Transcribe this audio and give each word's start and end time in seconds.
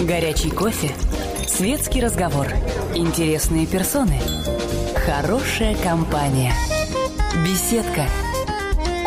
Горячий 0.00 0.50
кофе, 0.50 0.90
светский 1.48 2.02
разговор, 2.02 2.46
интересные 2.94 3.66
персоны, 3.66 4.20
хорошая 4.94 5.74
компания, 5.82 6.52
беседка, 7.42 8.04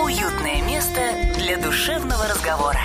уютное 0.04 0.64
место 0.64 1.00
для 1.38 1.58
душевного 1.58 2.28
разговора. 2.28 2.80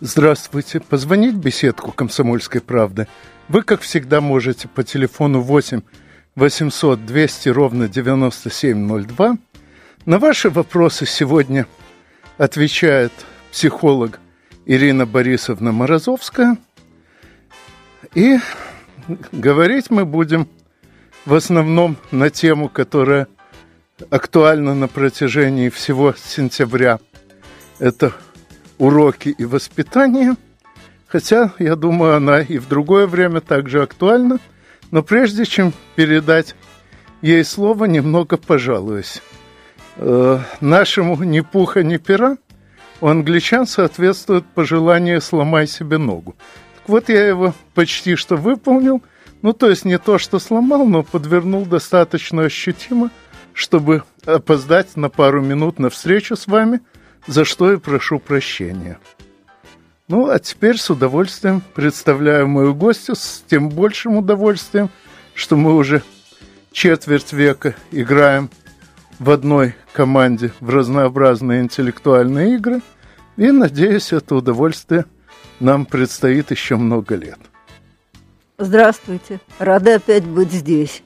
Здравствуйте. 0.00 0.78
Позвонить 0.78 1.34
в 1.34 1.38
беседку 1.38 1.90
«Комсомольской 1.90 2.60
правды» 2.60 3.08
вы, 3.48 3.62
как 3.62 3.80
всегда, 3.80 4.20
можете 4.20 4.68
по 4.68 4.84
телефону 4.84 5.40
8 5.40 5.82
800 6.36 7.04
200 7.04 7.48
ровно 7.48 7.88
9702. 7.88 9.36
На 10.04 10.18
ваши 10.20 10.48
вопросы 10.48 11.06
сегодня 11.06 11.66
отвечает 12.38 13.12
психолог 13.50 14.20
Ирина 14.66 15.06
Борисовна 15.06 15.70
Морозовская. 15.70 16.58
И 18.14 18.38
говорить 19.30 19.90
мы 19.90 20.04
будем 20.04 20.48
в 21.24 21.34
основном 21.34 21.96
на 22.10 22.30
тему, 22.30 22.68
которая 22.68 23.28
актуальна 24.10 24.74
на 24.74 24.88
протяжении 24.88 25.68
всего 25.68 26.14
сентября. 26.18 26.98
Это 27.78 28.12
уроки 28.78 29.28
и 29.28 29.44
воспитание. 29.44 30.34
Хотя, 31.06 31.52
я 31.60 31.76
думаю, 31.76 32.16
она 32.16 32.40
и 32.40 32.58
в 32.58 32.66
другое 32.68 33.06
время 33.06 33.40
также 33.40 33.82
актуальна. 33.82 34.40
Но 34.90 35.04
прежде 35.04 35.44
чем 35.44 35.72
передать 35.94 36.56
ей 37.22 37.44
слово, 37.44 37.84
немного 37.84 38.36
пожалуюсь. 38.36 39.22
Э, 39.96 40.40
нашему 40.60 41.22
ни 41.22 41.40
пуха, 41.40 41.84
ни 41.84 41.98
пера 41.98 42.36
у 43.00 43.06
англичан 43.08 43.66
соответствует 43.66 44.46
пожелание 44.46 45.20
«сломай 45.20 45.66
себе 45.66 45.98
ногу». 45.98 46.36
Так 46.76 46.88
вот, 46.88 47.08
я 47.08 47.26
его 47.26 47.54
почти 47.74 48.14
что 48.16 48.36
выполнил. 48.36 49.02
Ну, 49.42 49.52
то 49.52 49.68
есть 49.68 49.84
не 49.84 49.98
то, 49.98 50.18
что 50.18 50.38
сломал, 50.38 50.86
но 50.86 51.02
подвернул 51.02 51.66
достаточно 51.66 52.42
ощутимо, 52.42 53.10
чтобы 53.52 54.02
опоздать 54.24 54.96
на 54.96 55.08
пару 55.08 55.42
минут 55.42 55.78
на 55.78 55.90
встречу 55.90 56.36
с 56.36 56.46
вами, 56.46 56.80
за 57.26 57.44
что 57.44 57.72
и 57.72 57.76
прошу 57.76 58.18
прощения. 58.18 58.98
Ну, 60.08 60.30
а 60.30 60.38
теперь 60.38 60.78
с 60.78 60.88
удовольствием 60.88 61.62
представляю 61.74 62.46
мою 62.46 62.74
гостью, 62.74 63.16
с 63.16 63.42
тем 63.48 63.68
большим 63.68 64.16
удовольствием, 64.16 64.88
что 65.34 65.56
мы 65.56 65.74
уже 65.74 66.02
четверть 66.70 67.32
века 67.32 67.74
играем 67.90 68.48
в 69.18 69.30
одной 69.30 69.74
команде 69.92 70.52
в 70.60 70.70
разнообразные 70.70 71.62
интеллектуальные 71.62 72.54
игры, 72.54 72.82
и, 73.36 73.50
надеюсь, 73.50 74.12
это 74.12 74.36
удовольствие 74.36 75.04
нам 75.60 75.86
предстоит 75.86 76.50
еще 76.50 76.76
много 76.76 77.14
лет. 77.14 77.38
Здравствуйте. 78.58 79.40
Рада 79.58 79.96
опять 79.96 80.24
быть 80.24 80.52
здесь. 80.52 81.02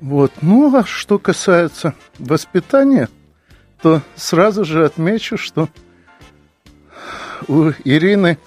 Вот. 0.00 0.32
Ну, 0.42 0.74
а 0.74 0.84
что 0.84 1.18
касается 1.18 1.94
воспитания, 2.18 3.08
то 3.80 4.02
сразу 4.16 4.64
же 4.64 4.84
отмечу, 4.84 5.36
что 5.36 5.68
у 7.48 7.70
Ирины 7.84 8.38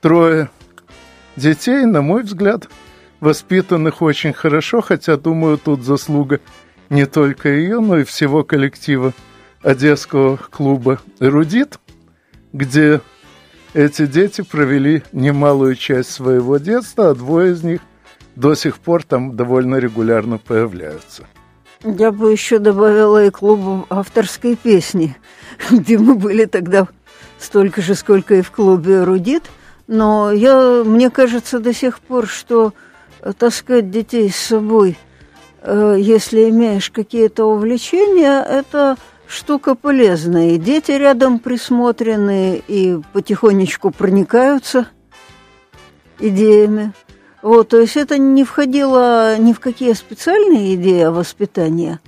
трое 0.00 0.50
детей, 1.36 1.84
на 1.84 2.02
мой 2.02 2.22
взгляд, 2.22 2.68
воспитанных 3.20 4.02
очень 4.02 4.32
хорошо, 4.32 4.80
хотя, 4.80 5.16
думаю, 5.16 5.58
тут 5.58 5.82
заслуга– 5.82 6.40
не 6.92 7.06
только 7.06 7.48
ее, 7.48 7.80
но 7.80 7.98
и 7.98 8.04
всего 8.04 8.44
коллектива 8.44 9.14
Одесского 9.62 10.36
клуба 10.36 11.00
«Эрудит», 11.20 11.78
где 12.52 13.00
эти 13.74 14.06
дети 14.06 14.42
провели 14.42 15.02
немалую 15.12 15.76
часть 15.76 16.10
своего 16.10 16.58
детства, 16.58 17.10
а 17.10 17.14
двое 17.14 17.52
из 17.52 17.62
них 17.62 17.80
до 18.34 18.54
сих 18.54 18.78
пор 18.78 19.04
там 19.04 19.36
довольно 19.36 19.76
регулярно 19.76 20.38
появляются. 20.38 21.26
Я 21.84 22.10
бы 22.10 22.32
еще 22.32 22.58
добавила 22.58 23.24
и 23.24 23.30
клубу 23.30 23.86
авторской 23.88 24.56
песни, 24.56 25.16
где 25.70 25.96
мы 25.96 26.16
были 26.16 26.44
тогда 26.46 26.88
столько 27.38 27.82
же, 27.82 27.94
сколько 27.94 28.34
и 28.34 28.42
в 28.42 28.50
клубе 28.50 28.98
«Эрудит». 28.98 29.44
Но 29.86 30.32
я, 30.32 30.82
мне 30.84 31.10
кажется 31.10 31.60
до 31.60 31.74
сих 31.74 32.00
пор, 32.00 32.26
что 32.26 32.72
таскать 33.38 33.90
детей 33.90 34.30
с 34.30 34.36
собой– 34.36 34.96
Э, 35.62 35.96
если 35.98 36.50
имеешь 36.50 36.90
какие-то 36.90 37.44
увлечения, 37.44 38.42
это 38.42 38.96
штука 39.32 39.74
полезная. 39.74 40.58
Дети 40.58 40.92
рядом 40.92 41.38
присмотренные 41.38 42.62
и 42.68 42.98
потихонечку 43.12 43.90
проникаются 43.90 44.88
идеями. 46.18 46.92
Вот, 47.40 47.70
то 47.70 47.80
есть 47.80 47.96
это 47.96 48.18
не 48.18 48.44
входило 48.44 49.36
ни 49.38 49.52
в 49.52 49.58
какие 49.58 49.94
специальные 49.94 50.76
идеи 50.76 51.04
воспитания, 51.04 52.00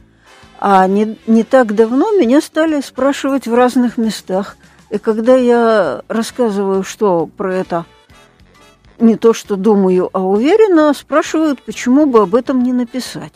а 0.61 0.87
не, 0.87 1.19
не 1.27 1.43
так 1.43 1.75
давно 1.75 2.13
меня 2.13 2.41
стали 2.41 2.81
спрашивать 2.81 3.49
в 3.49 3.55
разных 3.55 3.99
местах. 3.99 4.57
И 4.91 4.99
когда 4.99 5.35
я 5.35 6.03
рассказываю, 6.07 6.85
что 6.85 7.27
про 7.27 7.53
это 7.53 7.85
не 9.01 9.17
то, 9.17 9.33
что 9.33 9.57
думаю, 9.57 10.09
а 10.13 10.21
уверенно, 10.21 10.93
спрашивают, 10.95 11.61
почему 11.63 12.07
бы 12.07 12.21
об 12.21 12.37
этом 12.37 12.63
не 12.63 12.73
написать. 12.73 13.33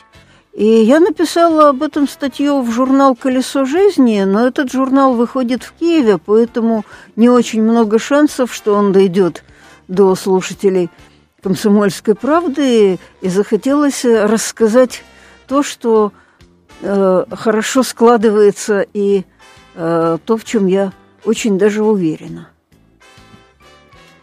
И 0.59 0.67
я 0.67 0.99
написала 0.99 1.69
об 1.69 1.85
этом 1.85 2.09
статью 2.09 2.63
в 2.63 2.73
журнал 2.73 3.15
«Колесо 3.15 3.65
жизни», 3.65 4.25
но 4.25 4.45
этот 4.49 4.73
журнал 4.73 5.15
выходит 5.15 5.63
в 5.63 5.71
Киеве, 5.71 6.19
поэтому 6.19 6.85
не 7.15 7.29
очень 7.29 7.63
много 7.63 8.01
шансов, 8.01 8.53
что 8.53 8.75
он 8.75 8.91
дойдет 8.91 9.45
до 9.87 10.17
слушателей 10.17 10.91
«Комсомольской 11.45 12.17
правды», 12.17 12.99
и 13.21 13.29
захотелось 13.29 14.05
рассказать 14.05 15.05
то, 15.47 15.63
что 15.63 16.13
э, 16.81 17.25
хорошо 17.31 17.85
складывается, 17.85 18.85
и 18.93 19.23
э, 19.77 20.19
то, 20.25 20.37
в 20.37 20.45
чем 20.45 20.67
я 20.67 20.93
очень 21.25 21.57
даже 21.57 21.85
уверена. 21.85 22.49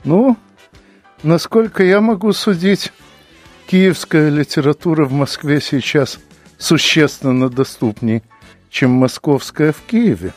Ну, 0.03 0.35
насколько 1.23 1.81
я 1.81 2.02
могу 2.02 2.34
судить, 2.34 2.91
киевская 3.68 4.30
литература 4.30 5.06
в 5.06 5.12
Москве 5.12 5.59
сейчас 5.59 6.20
существенно 6.58 7.50
доступнее, 7.50 8.22
чем 8.70 8.92
московская 8.92 9.72
в 9.72 9.81
Киеве. 9.81 10.34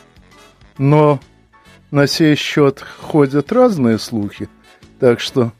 Но 0.77 1.19
на 1.91 2.07
сей 2.07 2.35
счет 2.35 2.79
ходят 2.81 3.51
разные 3.51 3.99
слухи, 3.99 4.49
так 4.99 5.19
что 5.19 5.51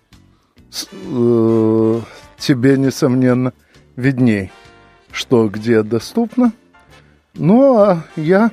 э, 0.91 2.02
тебе, 2.38 2.78
несомненно, 2.78 3.53
видней, 3.96 4.51
что 5.12 5.47
где 5.47 5.84
доступно. 5.84 6.53
Ну, 7.36 7.78
а 7.78 8.03
я 8.16 8.51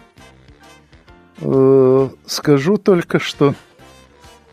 э, 1.41 2.09
скажу 2.27 2.77
только, 2.77 3.19
что 3.19 3.55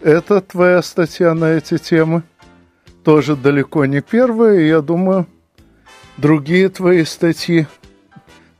это 0.02 0.42
твоя 0.42 0.82
статья 0.82 1.34
на 1.34 1.46
эти 1.52 1.78
темы– 1.78 2.24
тоже 3.04 3.36
далеко 3.36 3.86
не 3.86 4.02
первая. 4.02 4.60
Я 4.60 4.82
думаю, 4.82 5.28
другие 6.18 6.70
твои 6.70 7.04
статьи 7.06 7.68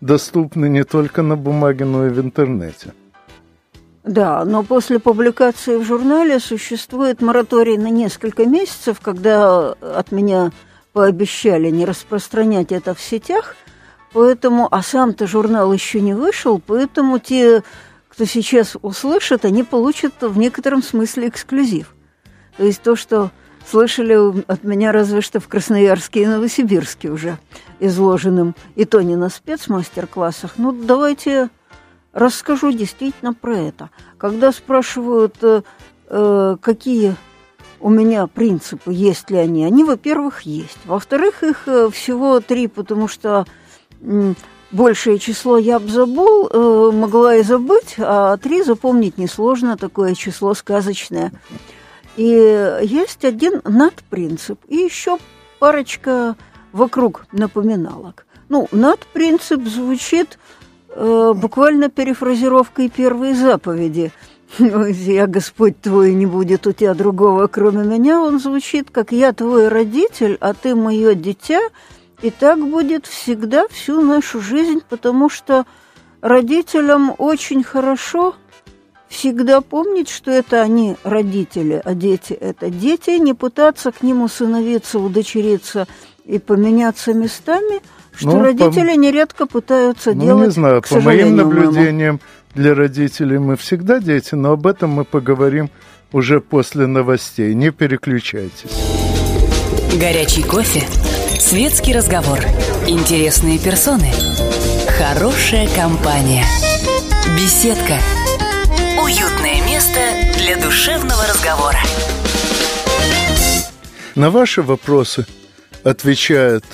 доступны 0.02 0.68
не 0.68 0.84
только 0.84 1.22
на 1.22 1.36
бумаге, 1.36 1.86
но 1.86 2.08
и 2.08 2.10
в 2.10 2.20
интернете. 2.20 2.94
Да, 4.04 4.44
но 4.44 4.64
после 4.64 5.00
публикации 5.00 5.78
в 5.78 5.86
журнале 5.86 6.40
существует 6.40 7.22
мораторий 7.22 7.78
на 7.78 7.88
несколько 7.88 8.46
месяцев, 8.46 9.00
когда 9.02 9.72
от 9.72 10.12
меня 10.12 10.52
пообещали 10.92 11.70
не 11.70 11.86
распространять 11.86 12.74
это 12.74 12.94
в 12.94 13.00
сетях, 13.00 13.56
поэтому, 14.12 14.68
а 14.70 14.82
сам-то 14.82 15.26
журнал 15.26 15.72
еще 15.72 16.02
не 16.02 16.14
вышел, 16.14 16.60
поэтому 16.60 17.18
те, 17.18 17.64
кто 18.10 18.26
сейчас 18.26 18.76
услышит, 18.82 19.46
они 19.46 19.64
получат 19.64 20.14
в 20.20 20.38
некотором 20.38 20.84
смысле 20.84 21.30
эксклюзив. 21.30 21.96
То 22.58 22.66
есть 22.66 22.82
то, 22.82 22.98
что 22.98 23.32
слышали 23.70 24.44
от 24.48 24.64
меня 24.64 24.92
разве 24.92 25.22
что 25.22 25.40
в 25.40 25.48
Красноярске 25.48 26.24
и 26.24 26.28
Новосибирске 26.28 27.10
уже 27.10 27.38
изложенным, 27.80 28.56
и 28.76 28.86
то 28.86 29.02
не 29.02 29.16
на 29.16 29.30
спецмастер-классах. 29.30 30.54
Ну, 30.58 30.72
давайте 30.72 31.50
расскажу 32.14 32.72
действительно 32.72 33.34
про 33.34 33.58
это. 33.58 33.90
Когда 34.18 34.52
спрашивают, 34.52 35.36
э, 35.42 35.64
э, 36.08 36.58
какие 36.62 37.16
у 37.80 37.90
меня 37.90 38.28
принципы, 38.28 38.94
есть 38.94 39.30
ли 39.30 39.38
они, 39.38 39.66
они, 39.66 39.84
во-первых, 39.84 40.42
есть. 40.42 40.78
Во-вторых, 40.86 41.44
их 41.44 41.64
э, 41.68 41.90
всего 41.92 42.40
три, 42.40 42.68
потому 42.68 43.08
что 43.08 43.46
большее 44.72 45.20
число 45.20 45.58
я 45.58 45.80
бы 45.80 45.90
забыл, 45.90 46.48
э, 46.48 46.92
могла 46.94 47.36
и 47.36 47.44
забыть, 47.44 47.96
а 47.98 48.38
три 48.38 48.64
запомнить 48.64 49.18
несложно, 49.18 49.78
такое 49.78 50.14
число 50.14 50.54
сказочное– 50.54 51.32
и 52.16 52.80
есть 52.84 53.26
один 53.26 53.62
надпринцип, 53.64 54.60
и 54.68 54.78
еще 54.78 55.18
парочка 55.60 56.36
вокруг 56.72 57.26
напоминалок. 57.32 58.26
Ну, 58.50 58.68
надпринцип 58.72 59.66
звучит 59.66 60.38
э, 60.90 61.34
буквально 61.36 61.90
перефразировкой 61.90 62.90
первой 62.90 63.34
заповеди. 63.34 64.12
«Я, 64.60 65.26
Господь 65.26 65.82
твой, 65.82 66.14
не 66.14 66.28
будет 66.28 66.68
у 66.68 66.74
тебя 66.74 66.94
другого, 66.94 67.48
кроме 67.48 67.84
меня», 67.84 68.22
он 68.22 68.40
звучит 68.40 68.92
как 68.92 69.12
«Я 69.12 69.34
твой 69.34 69.68
родитель, 69.68 70.38
а 70.42 70.54
ты 70.54 70.76
мое 70.76 71.16
дитя», 71.16 71.60
и 72.22 72.30
так 72.30 72.60
будет 72.60 73.06
всегда 73.06 73.68
всю 73.68 74.02
нашу 74.02 74.40
жизнь, 74.40 74.82
потому 74.88 75.30
что 75.30 75.66
родителям 76.22 77.14
очень 77.18 77.64
хорошо 77.64 78.36
всегда 79.14 79.62
помнить, 79.62 80.10
что 80.10 80.32
это 80.32 80.62
они 80.62 80.96
родители, 81.04 81.82
а 81.84 81.94
дети– 81.94 82.34
это 82.40 82.70
дети, 82.70 83.12
не 83.20 83.34
пытаться 83.34 83.92
к 83.92 84.02
ним 84.02 84.24
усыновиться, 84.24 85.00
удочериться 85.00 85.88
и 86.26 86.40
поменяться 86.40 87.14
местами, 87.14 87.82
что 88.16 88.32
ну, 88.32 88.42
родители 88.42 88.94
по... 88.94 88.98
нередко 88.98 89.46
пытаются 89.46 90.14
ну, 90.14 90.24
делать, 90.24 90.48
не 90.48 90.52
знаю, 90.52 90.82
по 90.90 91.00
моим 91.00 91.36
наблюдениям, 91.36 92.20
для 92.56 92.76
родителей 92.76 93.38
мы 93.38 93.56
всегда 93.56 94.00
дети, 94.00 94.36
но 94.36 94.52
об 94.52 94.68
этом 94.68 94.92
мы 94.92 95.06
поговорим 95.06 95.70
уже 96.12 96.40
после 96.40 96.86
новостей. 96.86 97.54
Не 97.56 97.72
переключайтесь. 97.72 98.70
Горячий 100.00 100.44
кофе, 100.44 100.84
светский 101.40 101.94
разговор, 101.94 102.40
интересные 102.88 103.60
персоны, 103.60 104.12
хорошая 104.98 105.68
компания, 105.76 106.46
беседка– 107.38 107.98
для 110.46 110.58
душевного 110.58 111.24
разговора. 111.26 111.78
На 114.16 114.30
ваши 114.30 114.62
вопросы 114.62 115.26
отвечает 115.86 116.66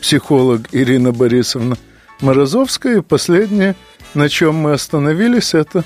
психолог 0.00 0.62
Ирина 0.72 1.12
Борисовна 1.12 1.76
Морозовская. 2.22 2.98
И 2.98 3.02
последнее, 3.02 3.74
на 4.14 4.30
чем 4.30 4.54
мы 4.54 4.72
остановились, 4.72 5.52
это 5.52 5.84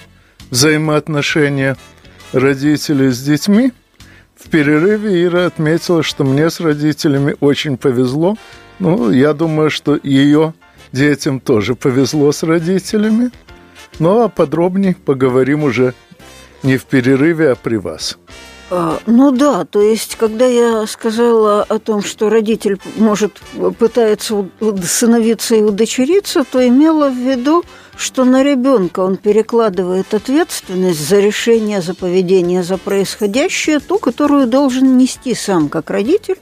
взаимоотношения 0.50 1.76
родителей 2.32 3.10
с 3.10 3.20
детьми. 3.20 3.72
В 4.36 4.48
перерыве 4.48 5.24
Ира 5.24 5.46
отметила, 5.46 6.04
что 6.04 6.22
мне 6.22 6.48
с 6.48 6.60
родителями 6.60 7.34
очень 7.40 7.76
повезло. 7.76 8.36
Ну, 8.78 9.10
я 9.10 9.34
думаю, 9.34 9.70
что 9.70 9.98
ее 10.00 10.54
детям 10.92 11.40
тоже 11.40 11.74
повезло 11.74 12.30
с 12.30 12.44
родителями. 12.44 13.32
Ну, 13.98 14.22
а 14.22 14.28
подробнее 14.28 14.94
поговорим 14.94 15.64
уже 15.64 15.94
не 16.62 16.76
в 16.76 16.84
перерыве, 16.84 17.50
а 17.50 17.54
при 17.54 17.76
вас. 17.76 18.18
А, 18.70 19.00
ну 19.06 19.32
да, 19.32 19.66
то 19.66 19.82
есть, 19.82 20.16
когда 20.16 20.46
я 20.46 20.86
сказала 20.86 21.62
о 21.62 21.78
том, 21.78 22.02
что 22.02 22.30
родитель 22.30 22.78
может 22.96 23.38
пытается 23.78 24.48
сыновиться 24.82 25.56
и 25.56 25.62
удочериться, 25.62 26.44
то 26.44 26.66
имела 26.66 27.10
в 27.10 27.16
виду, 27.16 27.64
что 27.96 28.24
на 28.24 28.42
ребенка 28.42 29.00
он 29.00 29.18
перекладывает 29.18 30.14
ответственность 30.14 31.06
за 31.06 31.20
решение, 31.20 31.82
за 31.82 31.94
поведение, 31.94 32.62
за 32.62 32.78
происходящее, 32.78 33.78
ту, 33.78 33.98
которую 33.98 34.46
должен 34.46 34.96
нести 34.96 35.34
сам 35.34 35.68
как 35.68 35.90
родитель, 35.90 36.38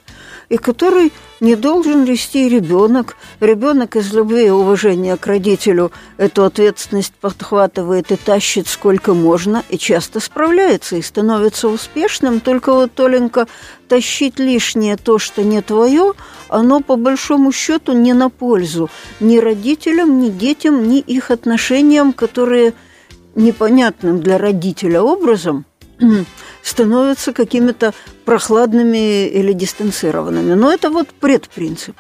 и 0.48 0.56
который 0.56 1.12
не 1.40 1.56
должен 1.56 2.04
вести 2.04 2.48
ребенок. 2.48 3.16
Ребенок 3.40 3.96
из 3.96 4.12
любви 4.12 4.46
и 4.46 4.50
уважения 4.50 5.16
к 5.16 5.26
родителю 5.26 5.90
эту 6.16 6.44
ответственность 6.44 7.14
подхватывает 7.20 8.12
и 8.12 8.16
тащит 8.16 8.68
сколько 8.68 9.14
можно, 9.14 9.64
и 9.68 9.78
часто 9.78 10.20
справляется, 10.20 10.96
и 10.96 11.02
становится 11.02 11.68
успешным. 11.68 12.40
Только 12.40 12.72
вот, 12.72 12.92
Толенька, 12.92 13.48
тащить 13.88 14.38
лишнее 14.38 14.96
то, 14.96 15.18
что 15.18 15.42
не 15.42 15.62
твое, 15.62 16.12
оно 16.48 16.80
по 16.80 16.96
большому 16.96 17.52
счету 17.52 17.92
не 17.92 18.12
на 18.12 18.30
пользу 18.30 18.90
ни 19.18 19.38
родителям, 19.38 20.20
ни 20.20 20.28
детям, 20.28 20.88
ни 20.88 20.98
их 20.98 21.30
отношениям, 21.30 22.12
которые 22.12 22.74
непонятным 23.34 24.20
для 24.20 24.38
родителя 24.38 25.02
образом 25.02 25.64
становятся 26.62 27.32
какими-то 27.32 27.94
прохладными 28.24 29.26
или 29.26 29.52
дистанцированными. 29.52 30.54
Но 30.54 30.72
это 30.72 30.90
вот 30.90 31.08
предпринцип. 31.08 31.96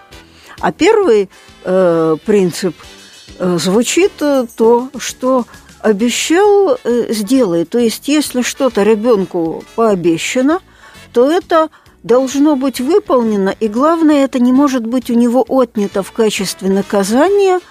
А 0.60 0.72
первый 0.72 1.30
э, 1.64 2.16
принцип 2.26 2.76
э, 3.38 3.58
звучит 3.58 4.12
э, 4.20 4.46
то, 4.56 4.90
что 4.98 5.46
обещал, 5.80 6.76
э, 6.84 7.12
сделай. 7.12 7.64
То 7.64 7.78
есть, 7.78 8.08
если 8.08 8.42
что-то 8.42 8.82
ребенку 8.82 9.64
пообещано, 9.74 10.60
то 11.12 11.30
это 11.30 11.70
должно 12.02 12.56
быть 12.56 12.80
выполнено, 12.80 13.54
и 13.60 13.68
главное, 13.68 14.24
это 14.24 14.38
не 14.38 14.52
может 14.52 14.86
быть 14.86 15.10
у 15.10 15.14
него 15.14 15.44
отнято 15.46 16.02
в 16.02 16.12
качестве 16.12 16.70
наказания– 16.70 17.60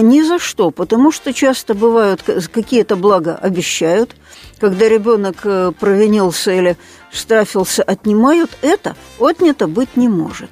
ни 0.00 0.22
за 0.22 0.38
что, 0.38 0.70
потому 0.70 1.12
что 1.12 1.32
часто 1.32 1.74
бывают 1.74 2.22
какие-то 2.22 2.96
блага 2.96 3.34
обещают, 3.34 4.16
когда 4.58 4.88
ребенок 4.88 5.36
э, 5.44 5.72
провинился 5.78 6.52
или 6.52 6.76
штрафился, 7.12 7.82
отнимают, 7.82 8.50
это 8.62 8.96
отнято 9.18 9.66
быть 9.66 9.96
не 9.96 10.08
может. 10.08 10.50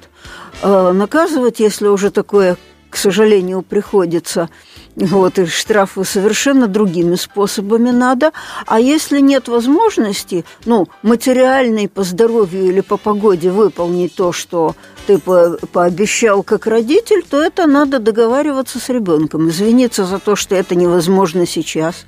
А, 0.61 0.93
наказывать, 0.93 1.59
если 1.59 1.87
уже 1.87 2.11
такое, 2.11 2.57
к 2.93 2.97
сожалению, 2.97 3.63
приходится– 3.63 4.49
вот, 4.95 5.39
и 5.39 5.45
штрафы 5.45 6.03
совершенно 6.03 6.67
другими 6.67 7.15
способами 7.15 7.89
надо. 7.89 8.31
А 8.67 8.79
если 8.79 9.19
нет 9.19 9.47
возможности, 9.47 10.45
ну, 10.65 10.87
материальной 11.01 11.87
по 11.87 12.03
здоровью 12.03 12.65
или 12.65 12.81
по 12.81 12.97
погоде 12.97 13.49
выполнить 13.49 14.13
то, 14.13 14.31
что 14.31 14.75
ты 15.07 15.17
по 15.17 15.57
пообещал 15.71 16.43
как 16.43 16.67
родитель, 16.67 17.23
то 17.27 17.41
это 17.41 17.65
надо 17.65 17.99
договариваться 17.99 18.79
с 18.79 18.89
ребенком, 18.89 19.49
извиниться 19.49 20.05
за 20.05 20.19
то, 20.19 20.35
что 20.35 20.55
это 20.55 20.75
невозможно 20.75 21.47
сейчас, 21.47 22.05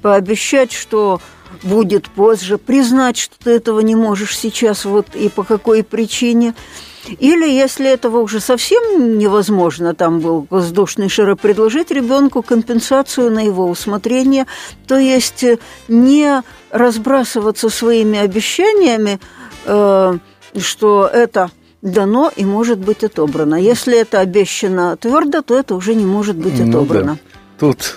пообещать, 0.00 0.72
что 0.72 1.20
будет 1.64 2.08
позже, 2.08 2.56
признать, 2.56 3.16
что 3.16 3.34
ты 3.42 3.50
этого 3.50 3.80
не 3.80 3.96
можешь 3.96 4.38
сейчас, 4.38 4.84
вот 4.84 5.16
и 5.16 5.28
по 5.28 5.42
какой 5.42 5.82
причине– 5.82 6.54
или, 7.18 7.48
если 7.48 7.90
этого 7.90 8.18
уже 8.18 8.40
совсем 8.40 9.18
невозможно, 9.18 9.94
там 9.94 10.20
был 10.20 10.46
воздушный 10.50 11.08
шар, 11.08 11.36
предложить 11.36 11.90
ребенку 11.90 12.42
компенсацию 12.42 13.30
на 13.30 13.44
его 13.44 13.68
усмотрение, 13.68 14.46
то 14.86 14.98
есть 14.98 15.44
э, 15.44 15.58
не 15.88 16.42
разбрасываться 16.70 17.70
своими 17.70 18.18
обещаниями, 18.18 19.20
э, 19.64 20.18
что 20.56 21.10
это 21.12 21.50
дано 21.82 22.30
и 22.34 22.44
может 22.44 22.78
быть 22.78 23.04
отобрано. 23.04 23.54
Если 23.54 23.98
это 23.98 24.20
обещано 24.20 24.96
твердо, 24.96 25.42
то 25.42 25.58
это 25.58 25.74
уже 25.74 25.94
не 25.94 26.04
может 26.04 26.36
быть 26.36 26.60
отобрано. 26.60 27.12
Ну, 27.12 27.14
да. 27.14 27.18
Тут 27.58 27.94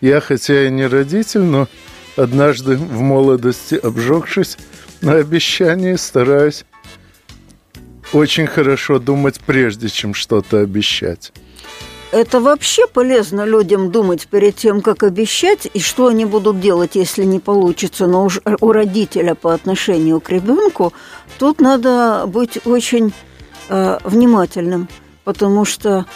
я, 0.00 0.20
хотя 0.20 0.66
и 0.66 0.70
не 0.70 0.86
родитель, 0.86 1.40
но 1.40 1.68
однажды 2.16 2.76
в 2.76 3.00
молодости, 3.00 3.74
обжегшись 3.74 4.58
на 5.00 5.14
обещании, 5.14 5.96
стараюсь 5.96 6.64
очень 8.16 8.46
хорошо 8.46 8.98
думать, 8.98 9.40
прежде 9.40 9.88
чем 9.88 10.14
что-то 10.14 10.60
обещать. 10.60 11.32
Это 12.12 12.40
вообще 12.40 12.86
полезно 12.86 13.44
людям 13.44 13.90
думать 13.90 14.26
перед 14.28 14.56
тем, 14.56 14.80
как 14.80 15.02
обещать, 15.02 15.68
и 15.74 15.80
что 15.80 16.06
они 16.06 16.24
будут 16.24 16.60
делать, 16.60 16.94
если 16.94 17.24
не 17.24 17.40
получится. 17.40 18.06
Но 18.06 18.24
уж 18.24 18.40
у 18.60 18.72
родителя 18.72 19.34
по 19.34 19.52
отношению 19.52 20.20
к 20.20 20.30
ребенку 20.30 20.92
тут 21.38 21.60
надо 21.60 22.24
быть 22.26 22.64
очень 22.64 23.12
э, 23.68 23.98
внимательным, 24.04 24.88
потому 25.24 25.64
что 25.64 26.06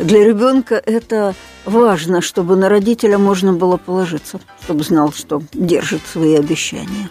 для 0.00 0.24
ребенка 0.24 0.82
это 0.84 1.34
важно, 1.64 2.22
чтобы 2.22 2.56
на 2.56 2.68
родителя 2.68 3.18
можно 3.18 3.52
было 3.52 3.76
положиться, 3.76 4.40
чтобы 4.64 4.84
знал, 4.84 5.12
что 5.12 5.42
держит 5.52 6.02
свои 6.10 6.34
обещания. 6.34 7.10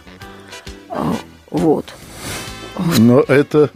А, 0.89 1.13
вот. 1.51 1.93
Но 2.97 3.21
это 3.21 3.69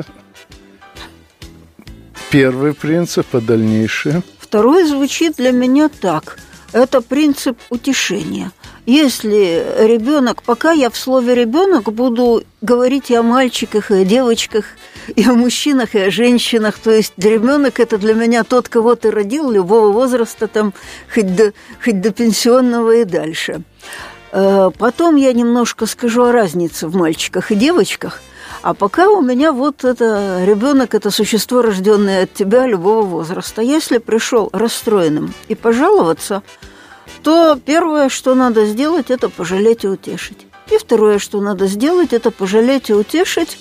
первый 2.32 2.74
принцип, 2.74 3.28
а 3.34 3.42
дальнейшее? 3.42 4.24
Второй 4.40 4.86
звучит 4.86 5.36
для 5.38 5.52
меня 5.52 5.90
так. 5.90 6.38
Это 6.72 7.02
принцип 7.02 7.58
утешения. 7.70 8.52
Если 8.86 9.66
ребенок, 9.80 10.44
пока 10.44 10.72
я 10.72 10.90
в 10.90 10.98
слове 10.98 11.36
ребенок 11.36 11.92
буду 11.92 12.44
говорить 12.62 13.12
и 13.12 13.16
о 13.16 13.24
мальчиках, 13.24 13.92
и 13.92 13.96
о 13.96 14.06
девочках, 14.06 14.66
и 15.16 15.24
о 15.24 15.34
мужчинах, 15.34 15.96
и 15.96 16.00
о 16.00 16.12
женщинах, 16.12 16.78
то 16.80 16.92
есть 16.92 17.14
ребенок 17.18 17.80
это 17.80 17.98
для 17.98 18.14
меня 18.14 18.44
тот, 18.44 18.70
кого 18.70 18.96
ты 18.96 19.12
родил, 19.12 19.52
любого 19.52 19.92
возраста, 19.92 20.48
там, 20.48 20.74
хоть 21.14 21.36
до, 21.36 21.54
хоть 21.84 22.02
до 22.02 22.12
пенсионного 22.12 22.96
и 22.96 23.04
дальше. 23.04 23.62
Э, 24.32 24.72
потом 24.78 25.16
я 25.16 25.34
немножко 25.34 25.86
скажу 25.86 26.24
о 26.24 26.32
разнице 26.32 26.88
в 26.88 26.96
мальчиках 26.96 27.52
и 27.52 27.56
девочках. 27.56 28.22
А 28.62 28.74
пока 28.74 29.10
у 29.10 29.22
меня 29.22 29.52
вот 29.52 29.84
это 29.84 30.44
ребенок, 30.44 30.94
это 30.94 31.12
существо, 31.12 31.62
рожденное 31.62 32.24
от 32.24 32.34
тебя 32.34 32.68
любого 32.68 33.04
возраста. 33.04 33.62
Если 33.62 33.98
пришел 33.98 34.50
расстроенным 34.52 35.34
и 35.48 35.56
пожаловаться, 35.56 36.44
то 37.24 37.60
первое, 37.64 38.10
что 38.10 38.36
надо 38.36 38.66
сделать, 38.66 39.10
это 39.10 39.30
пожалеть 39.30 39.84
и 39.84 39.88
утешить. 39.88 40.46
И 40.70 40.78
второе, 40.78 41.20
что 41.20 41.42
надо 41.42 41.68
сделать, 41.68 42.14
это 42.14 42.32
пожалеть 42.32 42.90
и 42.90 42.94
утешить. 42.94 43.58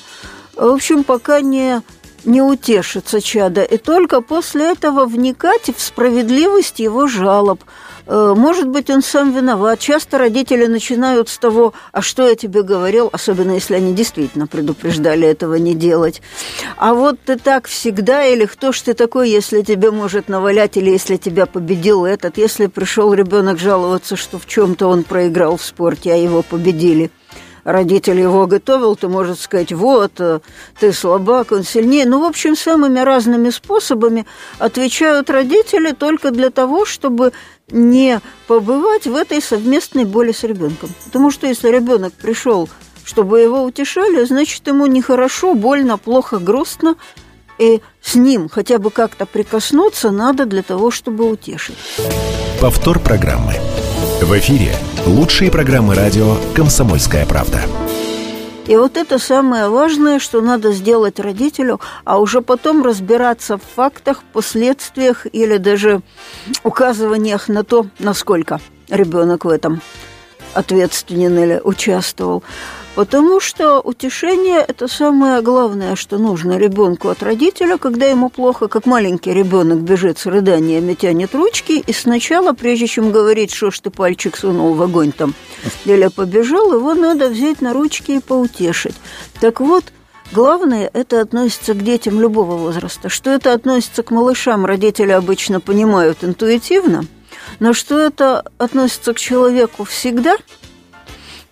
В 0.54 0.66
общем, 0.66 1.04
пока 1.04 1.40
не, 1.40 1.82
не 2.24 2.42
утешится 2.42 3.20
чада. 3.20 3.62
И 3.62 3.78
только 3.78 4.20
после 4.20 4.72
этого 4.72 5.06
вникать 5.06 5.70
в 5.74 5.80
справедливость 5.80 6.80
его 6.80 7.06
жалоб– 7.06 7.60
может 8.08 8.68
быть, 8.68 8.90
он 8.90 9.02
сам 9.02 9.32
виноват. 9.32 9.80
Часто 9.80 10.18
родители 10.18 10.66
начинают 10.66 11.28
с 11.28 11.38
того, 11.38 11.74
а 11.92 12.00
что 12.00 12.26
я 12.26 12.34
тебе 12.34 12.62
говорил, 12.62 13.10
особенно 13.12 13.52
если 13.52 13.74
они 13.74 13.92
действительно 13.92 14.46
предупреждали 14.46 15.28
этого 15.28 15.56
не 15.56 15.74
делать. 15.74 16.22
А 16.76 16.94
вот 16.94 17.18
ты 17.24 17.36
так 17.36 17.66
всегда, 17.66 18.24
или 18.24 18.46
кто 18.46 18.72
ж 18.72 18.80
ты 18.80 18.94
такой, 18.94 19.30
если 19.30 19.62
тебе 19.62 19.90
может 19.90 20.28
навалять, 20.28 20.76
или 20.76 20.90
если 20.90 21.16
тебя 21.16 21.46
победил 21.46 22.04
этот, 22.06 22.38
если 22.38 22.66
пришел 22.66 23.12
ребенок 23.12 23.58
жаловаться, 23.58 24.16
что 24.16 24.38
в 24.38 24.46
чем-то 24.46 24.86
он 24.88 25.04
проиграл 25.04 25.56
в 25.56 25.62
спорте, 25.62 26.12
а 26.12 26.16
его 26.16 26.42
победили 26.42 27.10
родитель 27.68 28.18
его 28.18 28.46
готовил, 28.46 28.96
то 28.96 29.08
может 29.08 29.38
сказать, 29.38 29.72
вот, 29.72 30.12
э, 30.18 30.40
ты 30.80 30.92
слабак, 30.92 31.52
он 31.52 31.64
сильнее. 31.64 32.06
Ну, 32.06 32.20
в 32.20 32.24
общем, 32.24 32.56
самыми 32.56 33.00
разными 33.00 33.50
способами 33.50 34.26
отвечают 34.58 35.28
родители 35.28 35.92
только 35.92 36.30
для 36.30 36.50
того, 36.50 36.86
чтобы 36.86 37.32
не 37.70 38.20
побывать 38.46 39.06
в 39.06 39.14
этой 39.14 39.42
совместной 39.42 40.06
боли 40.06 40.32
с 40.32 40.44
ребенком. 40.44 40.88
Потому 41.04 41.30
что 41.30 41.46
если 41.46 41.68
ребенок 41.68 42.14
пришел, 42.14 42.70
чтобы 43.04 43.40
его 43.40 43.62
утешали, 43.62 44.24
значит, 44.24 44.66
ему 44.66 44.86
нехорошо, 44.86 45.54
больно, 45.54 45.98
плохо, 45.98 46.38
грустно, 46.38 46.96
и 47.58 47.82
с 48.00 48.14
ним 48.14 48.48
хотя 48.48 48.78
бы 48.78 48.90
как-то 48.90 49.26
прикоснуться 49.26 50.10
надо 50.10 50.46
для 50.46 50.62
того, 50.62 50.90
чтобы 50.90 51.28
утешить. 51.30 51.76
Повтор 52.60 52.98
программы. 52.98 53.54
В 54.22 54.36
эфире 54.38 54.74
лучшие 55.08 55.50
программы 55.50 55.94
радио 55.94 56.36
«Комсомольская 56.54 57.26
правда». 57.26 57.60
И 58.66 58.76
вот 58.76 58.98
это 58.98 59.18
самое 59.18 59.70
важное, 59.70 60.18
что 60.18 60.42
надо 60.42 60.72
сделать 60.72 61.18
родителю, 61.18 61.80
а 62.04 62.18
уже 62.18 62.42
потом 62.42 62.84
разбираться 62.84 63.56
в 63.56 63.62
фактах, 63.74 64.22
последствиях 64.34 65.26
или 65.32 65.56
даже 65.56 66.02
указываниях 66.62 67.48
на 67.48 67.64
то, 67.64 67.86
насколько 67.98 68.60
ребенок 68.90 69.46
в 69.46 69.48
этом 69.48 69.80
ответственен 70.52 71.38
или 71.38 71.60
участвовал. 71.64 72.42
Потому 72.98 73.38
что 73.38 73.78
утешение– 73.78 74.58
это 74.68 74.88
самое 74.88 75.40
главное, 75.40 75.94
что 75.94 76.18
нужно 76.18 76.58
ребенку 76.58 77.10
от 77.10 77.22
родителя, 77.22 77.78
когда 77.78 78.06
ему 78.06 78.28
плохо, 78.28 78.66
как 78.66 78.86
маленький 78.86 79.32
ребенок 79.32 79.78
бежит 79.82 80.18
с 80.18 80.26
рыданиями, 80.26 80.94
тянет 80.94 81.32
ручки, 81.32 81.74
и 81.74 81.92
сначала, 81.92 82.54
прежде 82.54 82.88
чем 82.88 83.12
говорить, 83.12 83.54
что 83.54 83.70
ж 83.70 83.78
ты 83.78 83.90
пальчик 83.90 84.36
сунул 84.36 84.74
в 84.74 84.82
огонь 84.82 85.12
там, 85.12 85.34
или 85.84 86.08
побежал, 86.08 86.72
его 86.72 86.92
надо 86.94 87.28
взять 87.28 87.60
на 87.60 87.72
ручки 87.72 88.10
и 88.10 88.20
поутешить. 88.20 88.96
Так 89.40 89.60
вот, 89.60 89.84
Главное, 90.32 90.90
это 90.92 91.22
относится 91.22 91.72
к 91.72 91.82
детям 91.82 92.20
любого 92.20 92.56
возраста. 92.56 93.08
Что 93.08 93.30
это 93.30 93.54
относится 93.54 94.02
к 94.02 94.10
малышам, 94.10 94.66
родители 94.66 95.12
обычно 95.12 95.58
понимают 95.58 96.22
интуитивно, 96.22 97.04
но 97.60 97.72
что 97.72 97.98
это 97.98 98.44
относится 98.58 99.14
к 99.14 99.18
человеку 99.18 99.84
всегда, 99.84 100.36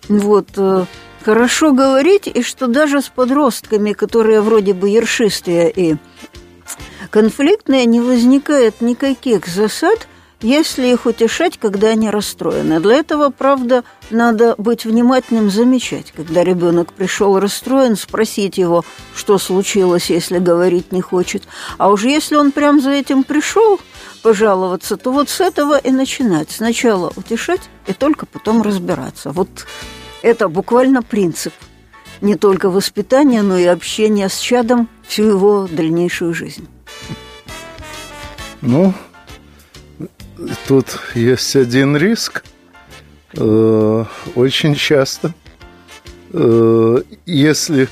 вот, 0.09 0.49
э, 0.57 0.85
хорошо 1.27 1.73
говорить, 1.73 2.25
и 2.25 2.41
что 2.41 2.67
даже 2.67 3.01
с 3.01 3.09
подростками, 3.09 3.91
которые 3.91 4.39
вроде 4.39 4.73
бы 4.73 4.87
ершистые 4.87 5.69
и 5.69 5.97
конфликтные, 7.09 7.85
не 7.85 7.99
возникает 7.99 8.79
никаких 8.79 9.45
засад, 9.45 10.07
если 10.39 10.87
их 10.87 11.05
утешать, 11.05 11.57
когда 11.57 11.89
они 11.89 12.09
расстроены. 12.09 12.79
Для 12.79 12.95
этого, 12.95 13.29
правда, 13.29 13.83
надо 14.09 14.55
быть 14.57 14.85
внимательным, 14.85 15.49
замечать, 15.49 16.13
когда 16.15 16.45
ребенок 16.45 16.93
пришел 16.93 17.37
расстроен, 17.37 17.97
спросить 17.97 18.57
его, 18.57 18.85
что 19.13 19.37
случилось, 19.37 20.09
если 20.09 20.37
говорить 20.37 20.93
не 20.93 21.01
хочет. 21.01 21.43
А 21.77 21.91
уже 21.91 22.07
если 22.07 22.37
он 22.37 22.53
прям 22.53 22.79
за 22.79 22.91
этим 22.91 23.25
пришел 23.25 23.81
пожаловаться, 24.23 24.95
то 24.95 25.11
вот 25.11 25.27
с 25.27 25.41
этого 25.41 25.77
и 25.77 25.91
начинать. 25.91 26.51
Сначала 26.51 27.11
утешать 27.17 27.69
и 27.85 27.91
только 27.91 28.25
потом 28.25 28.61
разбираться. 28.61 29.31
Вот 29.31 29.49
это 30.27 30.49
буквально 30.49 31.01
принцип 31.01 31.53
не 32.19 32.35
только 32.35 32.69
воспитания, 32.69 33.41
но 33.41 33.57
и 33.57 33.63
общения 33.65 34.27
с 34.27 34.37
чадом 34.39 34.89
всю 35.07 35.23
его 35.23 35.67
дальнейшую 35.71 36.33
жизнь. 36.33 36.67
Ну, 38.61 38.93
тут 40.67 40.99
есть 41.15 41.55
один 41.55 41.95
риск. 41.95 42.43
Э, 43.37 44.05
очень 44.35 44.75
часто, 44.75 45.33
э, 46.33 46.97
если 47.25 47.87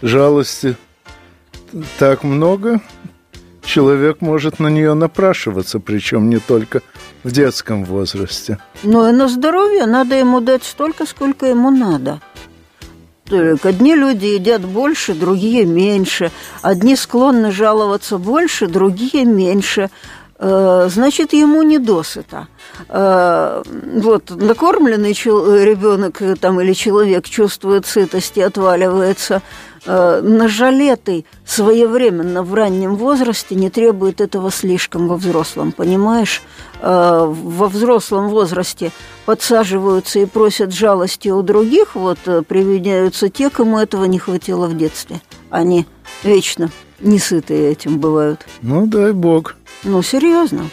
жалости 0.00 0.76
так 1.98 2.22
много, 2.22 2.80
человек 3.68 4.20
может 4.20 4.58
на 4.58 4.68
нее 4.68 4.94
напрашиваться, 4.94 5.78
причем 5.78 6.30
не 6.30 6.38
только 6.38 6.80
в 7.22 7.30
детском 7.30 7.84
возрасте. 7.84 8.58
Но 8.82 9.08
и 9.08 9.12
на 9.12 9.28
здоровье 9.28 9.86
надо 9.86 10.16
ему 10.16 10.40
дать 10.40 10.64
столько, 10.64 11.06
сколько 11.06 11.46
ему 11.46 11.70
надо. 11.70 12.20
Только 13.24 13.68
одни 13.68 13.94
люди 13.94 14.24
едят 14.24 14.62
больше, 14.62 15.14
другие 15.14 15.66
меньше. 15.66 16.32
Одни 16.62 16.96
склонны 16.96 17.52
жаловаться 17.52 18.16
больше, 18.16 18.68
другие 18.68 19.26
меньше. 19.26 19.90
Э, 20.38 20.88
значит, 20.90 21.34
ему 21.34 21.62
не 21.62 21.78
досыта. 21.78 22.48
Э, 22.88 23.62
вот, 24.02 24.30
накормленный 24.30 25.12
ребенок 25.12 26.22
там, 26.40 26.58
или 26.62 26.72
человек 26.72 27.28
чувствует 27.28 27.84
сытость 27.84 28.38
и 28.38 28.40
отваливается– 28.40 29.42
э, 29.84 30.20
нажалетый 30.22 31.26
своевременно 31.44 32.42
в 32.42 32.54
раннем 32.54 32.96
возрасте 32.96 33.54
не 33.54 33.70
требует 33.70 34.20
этого 34.20 34.50
слишком 34.50 35.08
во 35.08 35.16
взрослом, 35.16 35.72
понимаешь? 35.72 36.42
Э, 36.80 37.24
во 37.26 37.68
взрослом 37.68 38.28
возрасте 38.28 38.92
подсаживаются 39.26 40.20
и 40.20 40.26
просят 40.26 40.72
жалости 40.72 41.28
у 41.28 41.42
других, 41.42 41.94
вот 41.94 42.18
э, 42.26 42.42
привиняются 42.42 43.28
те, 43.28 43.50
кому 43.50 43.78
этого 43.78 44.04
не 44.04 44.18
хватило 44.18 44.66
в 44.66 44.76
детстве. 44.76 45.20
Они 45.50 45.86
вечно 46.22 46.70
несытые 47.00 47.72
этим 47.72 47.98
бывают. 47.98 48.46
Ну, 48.62 48.86
дай 48.86 49.12
бог. 49.12 49.56
Ну, 49.84 50.02
серьезно. 50.02 50.64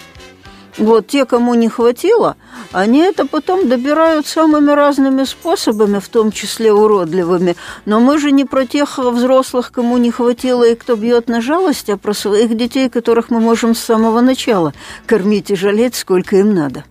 Вот 0.78 1.08
те, 1.08 1.26
кому 1.26 1.54
не 1.54 1.70
хватило, 1.70 2.36
они 2.74 3.00
это 3.00 3.26
потом 3.26 3.70
добирают 3.70 4.28
самыми 4.28 4.72
разными 4.72 5.24
способами, 5.24 6.00
в 6.00 6.10
том 6.10 6.32
числе 6.32 6.74
уродливыми. 6.74 7.56
Но 7.86 8.02
мы 8.02 8.18
же 8.18 8.32
не 8.32 8.44
про 8.44 8.66
тех 8.66 8.98
взрослых, 8.98 9.72
кому 9.72 9.98
не 9.98 10.12
хватило 10.12 10.64
и 10.64 10.76
кто 10.76 10.96
бьет 10.96 11.30
на 11.30 11.42
жалость, 11.42 11.90
а 11.90 11.98
про 11.98 12.14
своих 12.14 12.56
детей, 12.58 12.90
которых 12.90 13.30
мы 13.30 13.40
можем 13.40 13.74
с 13.74 13.80
самого 13.80 14.20
начала 14.20 14.74
кормить 15.06 15.50
и 15.50 15.56
жалеть, 15.56 15.96
сколько 15.96 16.36
им 16.36 16.54
надо. 16.54 16.84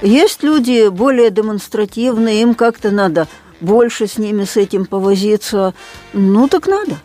Есть 0.00 0.42
люди 0.42 0.88
более 0.88 1.30
демонстративные, 1.30 2.42
им 2.42 2.54
как-то 2.54 2.90
надо 2.90 3.28
больше 3.60 4.06
с 4.06 4.18
ними, 4.18 4.44
с 4.44 4.56
этим 4.56 4.86
повозиться. 4.86 5.74
Ну, 6.12 6.48
так 6.48 6.66
надо. 6.66 6.98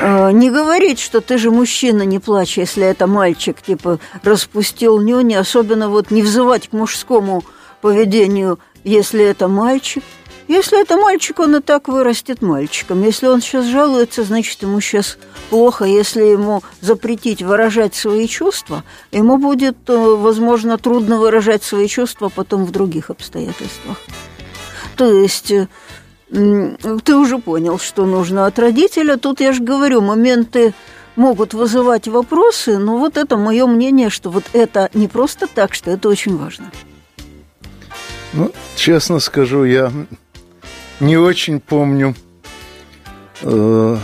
А, 0.00 0.30
не 0.30 0.50
говорить, 0.50 1.00
что 1.00 1.20
ты 1.20 1.38
же 1.38 1.50
мужчина, 1.50 2.02
не 2.02 2.18
плачь, 2.18 2.58
если 2.58 2.84
это 2.84 3.06
мальчик, 3.06 3.60
типа, 3.60 3.98
распустил 4.22 5.00
нюни, 5.00 5.34
особенно 5.34 5.88
вот 5.88 6.10
не 6.10 6.22
взывать 6.22 6.68
к 6.68 6.72
мужскому 6.72 7.44
поведению, 7.80 8.58
если 8.84 9.24
это 9.24 9.48
мальчик. 9.48 10.04
Если 10.46 10.80
это 10.80 10.98
мальчик, 10.98 11.40
он 11.40 11.56
и 11.56 11.60
так 11.60 11.88
вырастет 11.88 12.42
мальчиком. 12.42 13.02
Если 13.02 13.26
он 13.26 13.40
сейчас 13.40 13.64
жалуется, 13.64 14.24
значит, 14.24 14.60
ему 14.60 14.78
сейчас 14.80 15.16
плохо. 15.48 15.86
Если 15.86 16.22
ему 16.22 16.62
запретить 16.82 17.42
выражать 17.42 17.94
свои 17.94 18.28
чувства, 18.28 18.84
ему 19.10 19.38
будет, 19.38 19.76
э, 19.88 19.96
возможно, 19.96 20.76
трудно 20.76 21.18
выражать 21.18 21.62
свои 21.62 21.88
чувства 21.88 22.28
потом 22.28 22.66
в 22.66 22.72
других 22.72 23.08
обстоятельствах. 23.08 23.96
То 24.96 25.10
есть 25.10 25.50
э, 25.50 25.68
ты 26.30 27.16
уже 27.16 27.38
понял, 27.38 27.78
что 27.78 28.06
нужно 28.06 28.46
от 28.46 28.58
родителя. 28.58 29.16
Тут 29.16 29.40
я 29.40 29.52
же 29.52 29.62
говорю, 29.62 30.00
моменты 30.00 30.74
могут 31.16 31.54
вызывать 31.54 32.08
вопросы, 32.08 32.78
но 32.78 32.98
вот 32.98 33.16
это 33.16 33.36
мое 33.36 33.66
мнение, 33.66 34.10
что 34.10 34.30
вот 34.30 34.44
это 34.52 34.90
не 34.94 35.06
просто 35.06 35.46
так, 35.46 35.74
что 35.74 35.90
это 35.90 36.08
очень 36.08 36.36
важно. 36.36 36.72
Ну, 38.32 38.50
честно 38.74 39.20
скажу, 39.20 39.64
я 39.64 39.92
не 40.98 41.16
очень 41.16 41.60
помню, 41.60 42.16
э, 43.42 43.96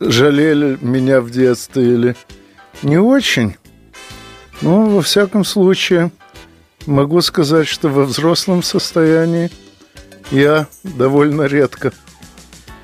жалели 0.00 0.78
меня 0.80 1.20
в 1.20 1.30
детстве 1.30 1.82
или 1.82 2.16
не 2.82 2.98
очень. 2.98 3.56
Но, 4.62 4.86
во 4.86 5.02
всяком 5.02 5.44
случае, 5.44 6.12
могу 6.86 7.20
сказать, 7.20 7.66
что 7.66 7.88
во 7.88 8.04
взрослом 8.04 8.62
состоянии– 8.62 9.50
я 10.32 10.66
довольно 10.82 11.42
редко 11.42 11.92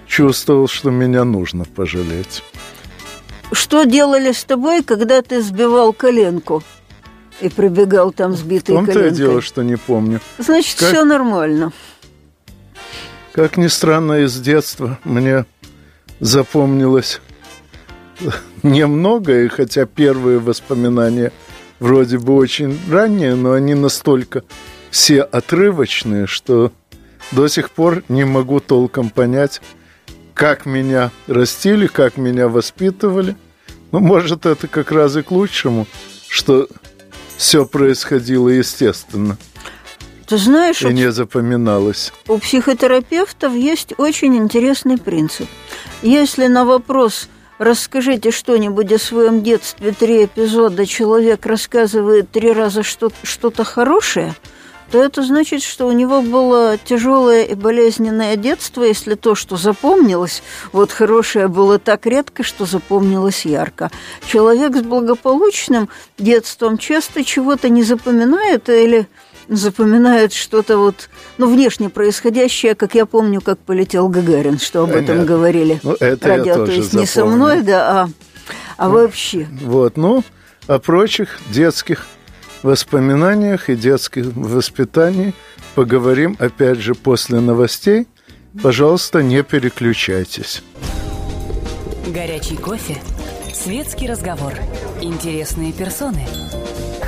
чувствовал, 0.06 0.68
что 0.68 0.90
меня 0.90 1.24
нужно 1.24 1.64
пожалеть. 1.64 2.42
Что 3.50 3.84
делали 3.84 4.32
с 4.32 4.44
тобой, 4.44 4.82
когда 4.82 5.22
ты 5.22 5.40
сбивал 5.42 5.92
коленку 5.92 6.62
и 7.40 7.48
прибегал 7.48 8.12
там 8.12 8.34
сбитой 8.34 8.74
В 8.74 8.78
том-то 8.78 8.92
коленкой? 8.92 9.18
я 9.18 9.26
дело, 9.26 9.40
что 9.40 9.62
не 9.62 9.76
помню. 9.76 10.20
Значит, 10.38 10.78
как, 10.78 10.88
все 10.90 11.04
нормально. 11.04 11.72
Как 13.32 13.56
ни 13.56 13.68
странно, 13.68 14.24
из 14.24 14.38
детства 14.38 14.98
мне 15.04 15.46
запомнилась 16.20 17.20
немного, 18.62 19.44
и 19.44 19.48
хотя 19.48 19.86
первые 19.86 20.38
воспоминания 20.38 21.32
вроде 21.80 22.18
бы 22.18 22.34
очень 22.34 22.78
ранние, 22.90 23.34
но 23.34 23.52
они 23.52 23.74
настолько 23.74 24.42
все 24.90 25.22
отрывочные, 25.22 26.26
что 26.26 26.72
до 27.32 27.48
сих 27.48 27.70
пор 27.70 28.02
не 28.08 28.24
могу 28.24 28.60
толком 28.60 29.10
понять, 29.10 29.60
как 30.34 30.66
меня 30.66 31.10
растили, 31.26 31.86
как 31.86 32.16
меня 32.16 32.48
воспитывали. 32.48 33.36
Ну, 33.90 34.00
может, 34.00 34.46
это 34.46 34.68
как 34.68 34.92
раз 34.92 35.16
и 35.16 35.22
к 35.22 35.30
лучшему, 35.30 35.86
что 36.28 36.68
все 37.36 37.66
происходило 37.66 38.48
естественно. 38.48 39.36
Ты 40.26 40.36
знаешь, 40.36 40.82
и 40.82 40.92
не 40.92 41.10
запоминалось. 41.10 42.12
У 42.26 42.38
психотерапевтов 42.38 43.54
есть 43.54 43.94
очень 43.96 44.36
интересный 44.36 44.98
принцип. 44.98 45.48
Если 46.02 46.48
на 46.48 46.66
вопрос 46.66 47.30
«расскажите 47.58 48.30
что-нибудь 48.30 48.92
о 48.92 48.98
своем 48.98 49.42
детстве, 49.42 49.92
три 49.92 50.26
эпизода», 50.26 50.84
человек 50.84 51.46
рассказывает 51.46 52.30
три 52.30 52.52
раза 52.52 52.82
что-то 52.82 53.64
хорошее– 53.64 54.34
то 54.90 55.02
это 55.02 55.22
значит, 55.22 55.62
что 55.62 55.86
у 55.86 55.92
него 55.92 56.22
было 56.22 56.78
тяжелое 56.82 57.44
и 57.44 57.54
болезненное 57.54 58.36
детство, 58.36 58.82
если 58.82 59.14
то, 59.14 59.34
что 59.34 59.56
запомнилось, 59.56 60.42
вот 60.72 60.92
хорошее 60.92 61.48
было 61.48 61.78
так 61.78 62.06
редко, 62.06 62.42
что 62.42 62.64
запомнилось 62.64 63.44
ярко. 63.44 63.90
Человек 64.26 64.76
с 64.76 64.82
благополучным 64.82 65.88
детством 66.16 66.78
часто 66.78 67.24
чего-то 67.24 67.68
не 67.68 67.82
запоминает 67.82 68.68
или 68.68 69.06
запоминает 69.48 70.32
что-то 70.32 70.78
вот, 70.78 71.08
ну, 71.38 71.50
внешне 71.50 71.88
происходящее, 71.88 72.74
как 72.74 72.94
я 72.94 73.06
помню, 73.06 73.40
как 73.40 73.58
полетел 73.58 74.08
Гагарин, 74.08 74.58
что 74.58 74.82
об 74.82 74.90
этом 74.90 75.24
говорили. 75.24 75.80
Ну, 75.82 75.96
это 75.98 76.28
Радио, 76.28 76.44
я 76.44 76.54
тоже 76.54 76.66
то 76.66 76.72
есть 76.72 76.92
запомню. 76.92 77.00
не 77.00 77.06
со 77.06 77.24
мной, 77.24 77.62
да, 77.62 77.90
а, 77.90 78.08
а 78.76 78.88
вообще. 78.90 79.48
Вот, 79.62 79.96
ну, 79.96 80.22
о 80.66 80.78
прочих 80.78 81.38
детских 81.48 82.06
воспоминаниях 82.62 83.70
и 83.70 83.76
детском 83.76 84.30
воспитании 84.32 85.34
поговорим 85.74 86.36
опять 86.38 86.78
же 86.78 86.94
после 86.94 87.40
новостей. 87.40 88.06
Пожалуйста, 88.62 89.22
не 89.22 89.42
переключайтесь. 89.42 90.62
Горячий 92.06 92.56
кофе, 92.56 92.96
светский 93.52 94.08
разговор, 94.08 94.54
интересные 95.02 95.72
персоны, 95.72 96.24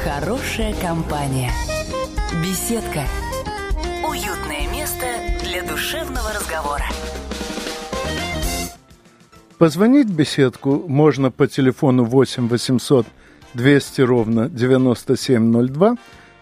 хорошая 0.05 0.75
компания, 0.75 1.51
беседка, 2.43 3.05
уютное 4.07 4.71
место 4.71 5.07
для 5.43 5.63
душевного 5.63 6.33
разговора. 6.35 6.85
Позвонить 9.59 10.09
в 10.09 10.15
беседку 10.15 10.85
можно 10.87 11.31
по 11.31 11.47
телефону 11.47 12.05
8 12.05 12.49
800 12.49 13.07
200 13.55 14.01
ровно 14.03 14.49
9702. 14.49 15.97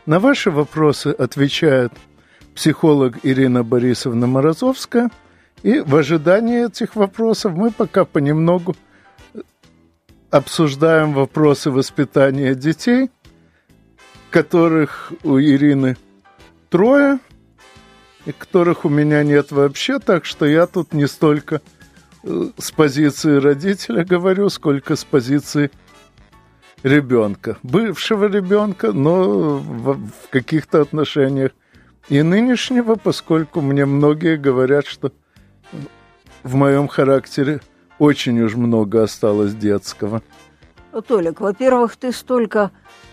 На 0.07 0.21
ваши 0.21 0.51
вопросы 0.51 1.09
отвечает 1.09 1.93
психолог 2.55 3.19
Ирина 3.23 3.63
Борисовна 3.63 4.27
Морозовская. 4.27 5.11
И 5.63 5.81
в 5.81 5.95
ожидании 5.97 6.67
этих 6.67 6.97
вопросов 6.97 7.53
мы 7.55 7.71
пока 7.71 8.05
понемногу 8.05 8.77
обсуждаем 10.31 11.15
вопросы 11.15 11.71
воспитания 11.71 12.55
детей, 12.55 13.11
которых 14.31 15.13
у 15.25 15.39
Ирины 15.39 15.97
трое, 16.71 17.19
и 18.27 18.33
которых 18.33 18.85
у 18.85 18.89
меня 18.89 19.23
нет 19.23 19.53
вообще, 19.53 19.99
так 19.99 20.25
что 20.27 20.45
я 20.45 20.67
тут 20.67 20.93
не 20.93 21.07
столько 21.07 21.63
э, 22.25 22.51
с 22.59 22.71
позиции 22.71 23.37
родителя 23.37 24.05
говорю, 24.05 24.51
сколько 24.51 24.97
с 24.97 25.05
позиции 25.05 25.71
ребенка, 26.83 27.59
бывшего 27.63 28.27
ребенка, 28.27 28.93
но 28.93 29.59
в, 29.59 30.11
каких-то 30.31 30.81
отношениях 30.81 31.53
и 32.09 32.23
нынешнего, 32.23 32.95
поскольку 32.95 33.61
мне 33.61 33.85
многие 33.85 34.37
говорят, 34.37 34.87
что 34.87 35.13
в 36.43 36.55
моем 36.55 36.89
характере 36.89 37.61
очень 37.99 38.41
уж 38.41 38.55
много 38.55 39.03
осталось 39.03 39.55
детского. 39.55 40.23
Толик, 41.07 41.41
во-первых, 41.41 41.97
ты 41.97 42.13
столько 42.13 42.71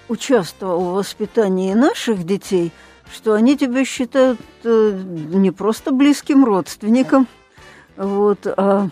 участвовал 0.07 0.91
в 0.91 0.93
воспитании 0.93 1.73
наших 1.73 2.23
детей, 2.23 2.71
что 3.13 3.33
они 3.33 3.57
тебя 3.57 3.83
считают 3.85 4.39
э, 4.63 5.01
не 5.33 5.51
просто 5.51 5.91
близким 5.91 6.45
родственником, 6.45 7.27
вот, 7.97 8.45
а 8.45 8.89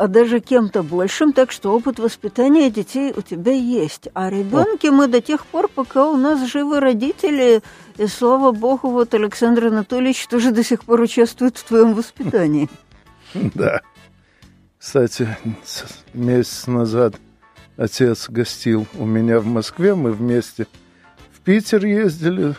а 0.00 0.08
даже 0.08 0.40
кем-то 0.40 0.82
большим, 0.82 1.34
так 1.34 1.52
что 1.52 1.76
опыт 1.76 1.98
воспитания 1.98 2.70
детей 2.70 3.12
у 3.14 3.20
тебя 3.20 3.52
есть. 3.52 4.08
А 4.14 4.30
ребенке 4.30 4.90
мы 4.90 5.08
до 5.08 5.20
тех 5.20 5.44
пор, 5.44 5.68
пока 5.68 6.08
у 6.08 6.16
нас 6.16 6.48
живы 6.48 6.80
родители, 6.80 7.60
и 7.98 8.06
слава 8.06 8.52
богу, 8.52 8.88
вот 8.88 9.12
Александр 9.12 9.66
Анатольевич 9.66 10.26
тоже 10.26 10.52
до 10.52 10.64
сих 10.64 10.84
пор 10.84 11.02
участвует 11.02 11.58
в 11.58 11.64
твоем 11.64 11.94
воспитании. 11.94 12.68
Да. 13.54 13.82
Кстати, 14.78 15.28
месяц 16.14 16.66
назад 16.66 17.14
отец 17.76 18.28
гостил 18.28 18.86
у 18.94 19.04
меня 19.04 19.38
в 19.38 19.46
Москве, 19.46 19.94
мы 19.94 20.12
вместе 20.12 20.66
в 21.30 21.40
Питер 21.40 21.84
ездили. 21.84 22.54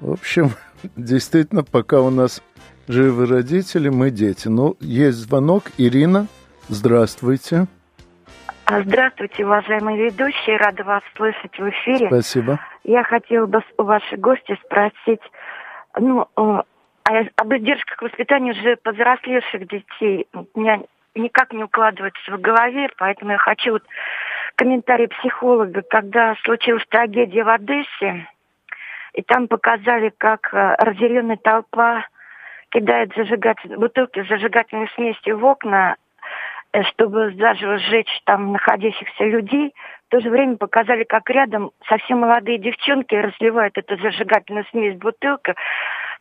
В 0.00 0.12
общем, 0.12 0.52
действительно, 0.96 1.64
пока 1.64 2.02
у 2.02 2.10
нас 2.10 2.42
живы 2.88 3.26
родители, 3.26 3.88
мы 3.88 4.10
дети. 4.10 4.48
Ну, 4.48 4.76
есть 4.80 5.18
звонок. 5.18 5.64
Ирина, 5.78 6.26
здравствуйте. 6.68 7.66
А, 8.64 8.82
здравствуйте, 8.82 9.44
уважаемые 9.44 10.06
ведущие. 10.06 10.56
Рада 10.56 10.82
вас 10.84 11.02
слышать 11.16 11.56
в 11.58 11.68
эфире. 11.70 12.08
Спасибо. 12.08 12.58
Я 12.84 13.04
хотела 13.04 13.46
бы 13.46 13.62
у 13.78 13.82
вашей 13.84 14.18
гости 14.18 14.58
спросить, 14.64 15.20
ну, 15.98 16.26
об 17.04 17.54
издержках 17.54 18.02
воспитания 18.02 18.52
уже 18.52 18.76
повзрослевших 18.76 19.68
детей. 19.68 20.26
У 20.54 20.60
меня 20.60 20.80
никак 21.14 21.52
не 21.52 21.64
укладывается 21.64 22.32
в 22.32 22.40
голове, 22.40 22.88
поэтому 22.98 23.32
я 23.32 23.38
хочу 23.38 23.72
вот 23.72 23.82
комментарий 24.56 25.08
психолога. 25.08 25.82
Когда 25.82 26.34
случилась 26.44 26.84
трагедия 26.88 27.44
в 27.44 27.48
Одессе, 27.48 28.28
и 29.14 29.22
там 29.22 29.48
показали, 29.48 30.12
как 30.16 30.52
э, 30.52 30.74
разъяренная 30.78 31.38
толпа 31.38 32.04
кидает 32.70 33.12
зажигатель, 33.16 33.76
бутылки 33.76 34.22
с 34.22 34.28
зажигательной 34.28 34.88
смесью 34.94 35.38
в 35.38 35.44
окна, 35.44 35.96
э, 36.72 36.82
чтобы 36.84 37.32
заживо 37.32 37.78
сжечь 37.78 38.20
там 38.24 38.52
находящихся 38.52 39.24
людей. 39.24 39.74
В 40.08 40.10
то 40.10 40.20
же 40.20 40.30
время 40.30 40.56
показали, 40.56 41.04
как 41.04 41.28
рядом 41.30 41.72
совсем 41.88 42.20
молодые 42.20 42.58
девчонки 42.58 43.14
разливают 43.14 43.76
эту 43.76 43.96
зажигательную 43.96 44.64
смесь 44.70 44.94
в 44.94 44.98
бутылку 44.98 45.52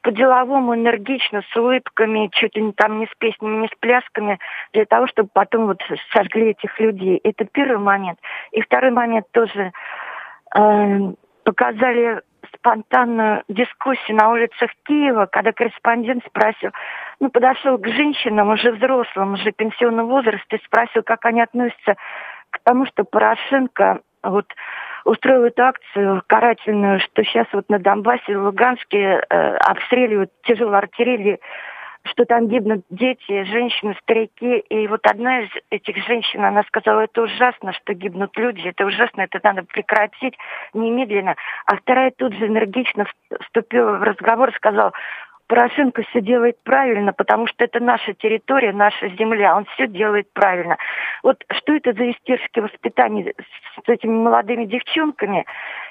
по-деловому, 0.02 0.76
энергично, 0.76 1.42
с 1.42 1.58
улыбками, 1.58 2.30
чуть 2.32 2.56
ли 2.56 2.62
не 2.62 2.74
там 2.74 3.00
не 3.00 3.08
с 3.08 3.16
песнями, 3.18 3.62
не 3.64 3.68
с 3.68 3.76
плясками, 3.80 4.40
для 4.72 4.86
того, 4.86 5.08
чтобы 5.08 5.30
потом 5.34 5.66
вот 5.66 5.82
сожгли 6.14 6.52
этих 6.52 6.80
людей. 6.80 7.20
Это 7.24 7.46
первый 7.46 7.80
момент. 7.80 8.20
И 8.52 8.62
второй 8.62 8.92
момент 8.92 9.26
тоже 9.32 9.72
э, 10.56 11.00
показали 11.44 12.22
спонтанную 12.66 13.44
дискуссию 13.48 14.18
на 14.18 14.32
улицах 14.32 14.72
Киева, 14.86 15.28
когда 15.32 15.52
корреспондент 15.52 16.26
спросил, 16.26 16.72
ну, 17.20 17.30
подошел 17.30 17.78
к 17.78 17.88
женщинам, 17.88 18.50
уже 18.50 18.72
взрослым, 18.72 19.34
уже 19.34 19.52
пенсионного 19.52 20.08
возраста, 20.08 20.56
и 20.56 20.66
спросил, 20.66 21.04
как 21.04 21.26
они 21.26 21.42
относятся 21.42 21.96
к 22.50 22.60
тому, 22.64 22.86
что 22.88 23.04
Порошенко 23.04 24.00
вот 24.24 24.48
устроил 25.04 25.44
эту 25.44 25.64
акцию 25.64 26.24
карательную, 26.26 27.00
что 27.00 27.24
сейчас 27.24 27.46
вот 27.54 27.70
на 27.70 27.78
Донбассе, 27.78 28.36
в 28.36 28.44
Луганске 28.44 28.98
э, 28.98 29.56
обстреливают 29.58 30.32
тяжелой 30.44 30.80
артиллерией 30.80 31.40
что 32.06 32.26
там 32.26 32.48
гибнут 32.48 32.86
дети, 32.90 33.44
женщины, 33.44 33.96
старики. 34.02 34.60
И 34.70 34.88
вот 34.88 35.06
одна 35.06 35.42
из 35.42 35.50
этих 35.70 35.98
женщин, 36.06 36.44
она 36.44 36.64
сказала, 36.64 37.02
это 37.02 37.24
ужасно, 37.24 37.74
что 37.74 37.94
гибнут 37.94 38.36
люди, 38.38 38.68
это 38.68 38.86
ужасно, 38.86 39.22
это 39.22 39.40
надо 39.44 39.64
прекратить 39.64 40.38
немедленно. 40.74 41.36
А 41.66 41.76
вторая 41.78 42.12
тут 42.16 42.34
же 42.36 42.48
энергично 42.48 43.06
вступила 43.42 43.98
в 43.98 44.04
разговор 44.04 44.54
сказала, 44.56 44.94
Порошенко 45.48 46.02
все 46.10 46.22
делает 46.22 46.58
правильно, 46.64 47.14
потому 47.14 47.46
что 47.48 47.64
это 47.64 47.80
наша 47.80 48.14
территория, 48.14 48.74
наша 48.74 49.10
земля, 49.10 49.56
он 49.56 49.66
все 49.76 49.88
делает 49.88 50.28
правильно. 50.34 50.78
Вот 51.22 51.44
что 51.52 51.74
это 51.74 51.94
за 51.94 52.12
истерзки 52.12 52.60
воспитания 52.60 53.34
с 53.86 53.88
этими 53.90 54.12
молодыми 54.12 54.66
девчонками 54.66 55.46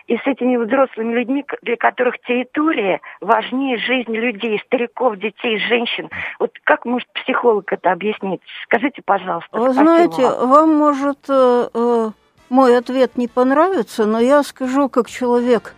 и 0.07 0.17
с 0.17 0.27
этими 0.27 0.57
взрослыми 0.57 1.15
людьми, 1.15 1.45
для 1.63 1.77
которых 1.77 2.19
территория 2.27 3.01
важнее 3.21 3.79
жизни 3.79 4.17
людей, 4.17 4.61
стариков, 4.67 5.17
детей, 5.19 5.59
женщин. 5.59 6.11
Вот 6.41 6.51
как 6.65 6.85
может 6.85 7.09
психолог 7.13 7.73
это 7.73 7.93
объяснить? 7.93 8.41
Скажите, 8.65 9.03
пожалуйста. 9.05 9.57
Вы 9.57 9.73
знаете, 9.73 10.23
вам, 10.23 10.51
вам 10.51 10.75
может 10.75 11.19
э, 11.29 11.69
э, 11.73 12.11
мой 12.51 12.77
ответ 12.77 13.17
не 13.17 13.29
понравится, 13.29 14.05
но 14.05 14.19
я 14.19 14.43
скажу 14.43 14.89
как 14.89 15.09
человек, 15.09 15.75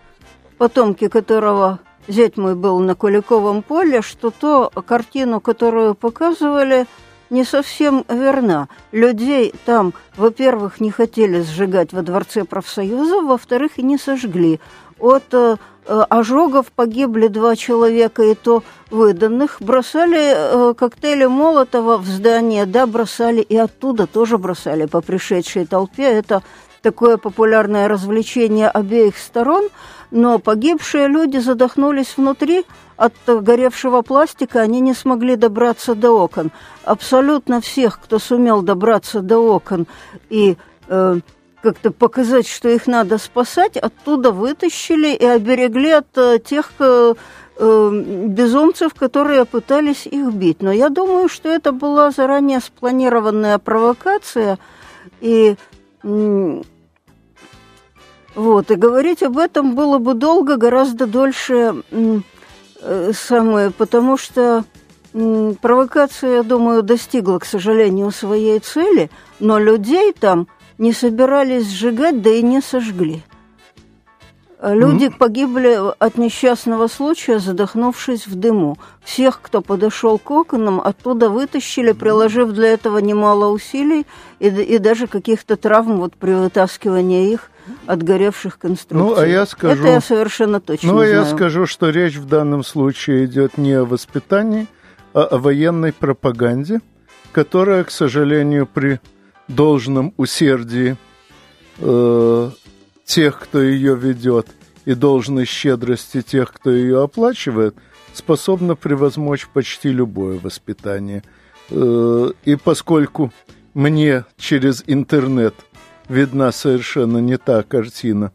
потомки 0.58 1.08
которого 1.08 1.78
зять 2.08 2.36
мой 2.36 2.54
был 2.54 2.78
на 2.80 2.94
Куликовом 2.94 3.62
поле, 3.62 4.02
что 4.02 4.30
то 4.30 4.70
картину, 4.86 5.40
которую 5.40 5.94
показывали, 5.94 6.86
не 7.30 7.44
совсем 7.44 8.04
верна. 8.08 8.68
Людей 8.92 9.52
там, 9.64 9.94
во-первых, 10.16 10.80
не 10.80 10.90
хотели 10.90 11.40
сжигать 11.42 11.92
во 11.92 12.02
Дворце 12.02 12.44
профсоюза, 12.44 13.20
во-вторых, 13.20 13.72
и 13.76 13.82
не 13.82 13.98
сожгли. 13.98 14.60
От 14.98 15.24
э, 15.32 15.56
ожогов 15.86 16.72
погибли 16.72 17.28
два 17.28 17.56
человека, 17.56 18.22
и 18.22 18.34
то 18.34 18.62
выданных. 18.90 19.56
Бросали 19.60 20.34
э, 20.34 20.74
коктейли 20.74 21.26
Молотова 21.26 21.98
в 21.98 22.06
здание, 22.06 22.64
да, 22.64 22.86
бросали, 22.86 23.40
и 23.40 23.56
оттуда 23.56 24.06
тоже 24.06 24.38
бросали 24.38 24.86
по 24.86 25.00
пришедшей 25.00 25.66
толпе. 25.66 26.04
Это 26.04 26.42
такое 26.86 27.16
популярное 27.16 27.88
развлечение 27.88 28.68
обеих 28.68 29.18
сторон, 29.18 29.70
но 30.12 30.38
погибшие 30.38 31.08
люди 31.08 31.38
задохнулись 31.38 32.16
внутри 32.16 32.64
от 32.96 33.12
горевшего 33.26 34.02
пластика, 34.02 34.60
они 34.60 34.78
не 34.78 34.94
смогли 34.94 35.34
добраться 35.34 35.96
до 35.96 36.12
окон. 36.12 36.52
Абсолютно 36.84 37.60
всех, 37.60 37.98
кто 38.00 38.20
сумел 38.20 38.62
добраться 38.62 39.20
до 39.20 39.38
окон 39.40 39.88
и 40.30 40.56
э, 40.86 41.18
как-то 41.60 41.90
показать, 41.90 42.46
что 42.46 42.68
их 42.68 42.86
надо 42.86 43.18
спасать, 43.18 43.76
оттуда 43.76 44.30
вытащили 44.30 45.08
и 45.08 45.24
оберегли 45.24 45.90
от 45.90 46.16
э, 46.16 46.38
тех 46.38 46.70
э, 46.78 47.14
э, 47.58 48.02
безумцев, 48.28 48.94
которые 48.94 49.44
пытались 49.44 50.06
их 50.06 50.32
бить. 50.32 50.62
Но 50.62 50.70
я 50.70 50.88
думаю, 50.88 51.28
что 51.28 51.48
это 51.48 51.72
была 51.72 52.12
заранее 52.12 52.60
спланированная 52.60 53.58
провокация, 53.58 54.60
и 55.20 55.56
вот, 58.36 58.70
и 58.70 58.74
говорить 58.74 59.22
об 59.22 59.38
этом 59.38 59.74
было 59.74 59.96
бы 59.96 60.12
долго, 60.12 60.58
гораздо 60.58 61.06
дольше 61.06 61.82
э, 62.82 63.12
самое, 63.14 63.70
потому 63.70 64.18
что 64.18 64.64
э, 65.14 65.54
провокация, 65.62 66.36
я 66.36 66.42
думаю, 66.42 66.82
достигла, 66.82 67.38
к 67.38 67.46
сожалению, 67.46 68.10
своей 68.10 68.58
цели, 68.58 69.10
но 69.40 69.58
людей 69.58 70.12
там 70.12 70.48
не 70.76 70.92
собирались 70.92 71.66
сжигать, 71.66 72.20
да 72.20 72.28
и 72.28 72.42
не 72.42 72.60
сожгли. 72.60 73.24
Люди 74.62 75.04
mm-hmm. 75.04 75.18
погибли 75.18 75.78
от 75.98 76.16
несчастного 76.16 76.86
случая, 76.88 77.38
задохнувшись 77.40 78.26
в 78.26 78.36
дыму. 78.36 78.78
Всех, 79.04 79.40
кто 79.42 79.60
подошел 79.60 80.18
к 80.18 80.30
окнам, 80.30 80.80
оттуда 80.80 81.28
вытащили, 81.28 81.92
приложив 81.92 82.52
для 82.52 82.68
этого 82.68 82.98
немало 82.98 83.48
усилий 83.48 84.06
и, 84.40 84.48
и 84.48 84.78
даже 84.78 85.08
каких-то 85.08 85.56
травм 85.56 85.98
вот 85.98 86.14
при 86.14 86.32
вытаскивании 86.32 87.32
их 87.32 87.50
от 87.86 88.02
горевших 88.02 88.58
конструкций. 88.58 89.14
Ну, 89.14 89.20
а 89.20 89.26
я 89.26 89.44
скажу... 89.44 89.82
Это 89.82 89.92
я 89.92 90.00
совершенно 90.00 90.60
точно 90.60 90.92
Ну, 90.92 91.00
а 91.00 91.06
я 91.06 91.24
скажу, 91.26 91.66
что 91.66 91.90
речь 91.90 92.16
в 92.16 92.26
данном 92.26 92.64
случае 92.64 93.26
идет 93.26 93.58
не 93.58 93.74
о 93.74 93.84
воспитании, 93.84 94.68
а 95.12 95.24
о 95.24 95.38
военной 95.38 95.92
пропаганде, 95.92 96.80
которая, 97.32 97.84
к 97.84 97.90
сожалению, 97.90 98.66
при 98.66 99.00
должном 99.48 100.14
усердии 100.16 100.96
э, 101.78 102.50
тех, 103.06 103.38
кто 103.38 103.62
ее 103.62 103.96
ведет, 103.96 104.48
и 104.84 104.94
должной 104.94 105.46
щедрости 105.46 106.22
тех, 106.22 106.52
кто 106.52 106.70
ее 106.70 107.02
оплачивает, 107.02 107.76
способна 108.12 108.74
превозмочь 108.74 109.48
почти 109.48 109.90
любое 109.90 110.38
воспитание. 110.38 111.22
Э, 111.70 112.30
и 112.44 112.56
поскольку 112.56 113.32
мне 113.74 114.24
через 114.36 114.84
интернет 114.86 115.54
видна 116.08 116.52
совершенно 116.52 117.18
не 117.18 117.38
та 117.38 117.62
картина, 117.62 118.32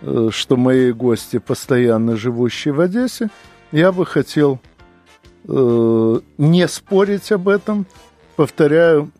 э, 0.00 0.28
что 0.30 0.56
мои 0.56 0.92
гости, 0.92 1.38
постоянно 1.38 2.16
живущие 2.16 2.74
в 2.74 2.80
Одессе, 2.80 3.30
я 3.72 3.92
бы 3.92 4.06
хотел 4.06 4.60
э, 5.46 6.20
не 6.38 6.68
спорить 6.68 7.32
об 7.32 7.48
этом. 7.48 7.86
Повторяю, 8.36 9.10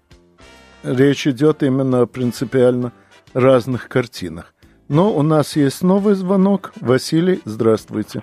речь 0.83 1.27
идет 1.27 1.62
именно 1.62 2.03
о 2.03 2.07
принципиально 2.07 2.93
разных 3.33 3.88
картинах. 3.88 4.55
Но 4.88 5.11
у 5.11 5.22
нас 5.22 5.55
есть 5.55 5.83
новый 5.83 6.14
звонок. 6.14 6.72
Василий, 6.81 7.42
здравствуйте. 7.44 8.22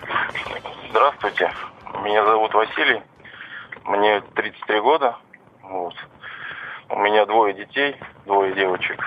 Здравствуйте. 0.89 1.51
Меня 2.04 2.25
зовут 2.25 2.56
Василий. 2.56 3.04
Мне 3.84 4.21
33 4.34 4.80
года. 4.80 5.15
Вот. 5.62 5.93
У 6.89 6.99
меня 7.01 7.28
двое 7.28 7.54
детей, 7.54 7.95
двое 8.25 8.51
девочек. 8.56 8.99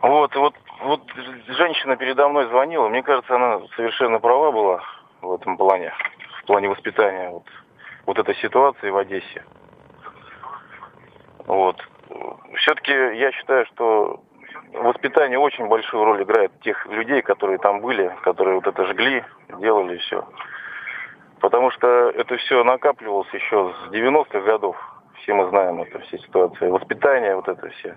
Вот, 0.00 0.34
вот, 0.34 0.54
вот 0.80 1.02
женщина 1.48 1.96
передо 1.96 2.26
мной 2.28 2.46
звонила. 2.48 2.88
Мне 2.88 3.02
кажется, 3.02 3.36
она 3.36 3.60
совершенно 3.76 4.20
права 4.20 4.50
была 4.50 4.82
в 5.20 5.34
этом 5.34 5.58
плане, 5.58 5.92
в 6.42 6.46
плане 6.46 6.70
воспитания 6.70 7.28
вот, 7.28 7.44
вот 8.06 8.18
этой 8.18 8.34
ситуации 8.36 8.88
в 8.88 8.96
Одессе. 8.96 9.44
Вот. 11.46 11.76
Все-таки 12.56 12.92
я 12.92 13.30
считаю, 13.32 13.66
что 13.66 14.22
воспитание 14.74 15.38
очень 15.38 15.66
большую 15.66 16.04
роль 16.04 16.22
играет 16.22 16.52
тех 16.60 16.86
людей, 16.86 17.22
которые 17.22 17.58
там 17.58 17.80
были, 17.80 18.14
которые 18.22 18.56
вот 18.56 18.66
это 18.66 18.86
жгли, 18.86 19.24
делали 19.60 19.98
все. 19.98 20.26
Потому 21.40 21.70
что 21.70 22.10
это 22.10 22.36
все 22.38 22.64
накапливалось 22.64 23.32
еще 23.32 23.72
с 23.72 23.92
90-х 23.92 24.40
годов. 24.40 24.76
Все 25.22 25.34
мы 25.34 25.48
знаем 25.48 25.82
это, 25.82 25.98
все 26.00 26.18
ситуации. 26.18 26.68
Воспитание, 26.68 27.36
вот 27.36 27.48
это 27.48 27.68
все. 27.70 27.96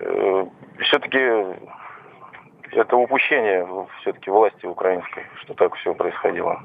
Э, 0.00 0.46
все-таки 0.80 1.18
это 2.72 2.96
упущение 2.96 3.66
все-таки 4.00 4.30
власти 4.30 4.66
украинской, 4.66 5.24
что 5.42 5.54
так 5.54 5.74
все 5.76 5.94
происходило. 5.94 6.60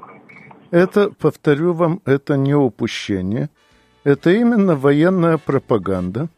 Это, 0.70 1.10
повторю 1.20 1.72
вам, 1.72 2.00
это 2.06 2.36
не 2.36 2.54
упущение. 2.54 3.48
Это 4.04 4.30
именно 4.30 4.76
военная 4.76 5.38
пропаганда– 5.38 6.28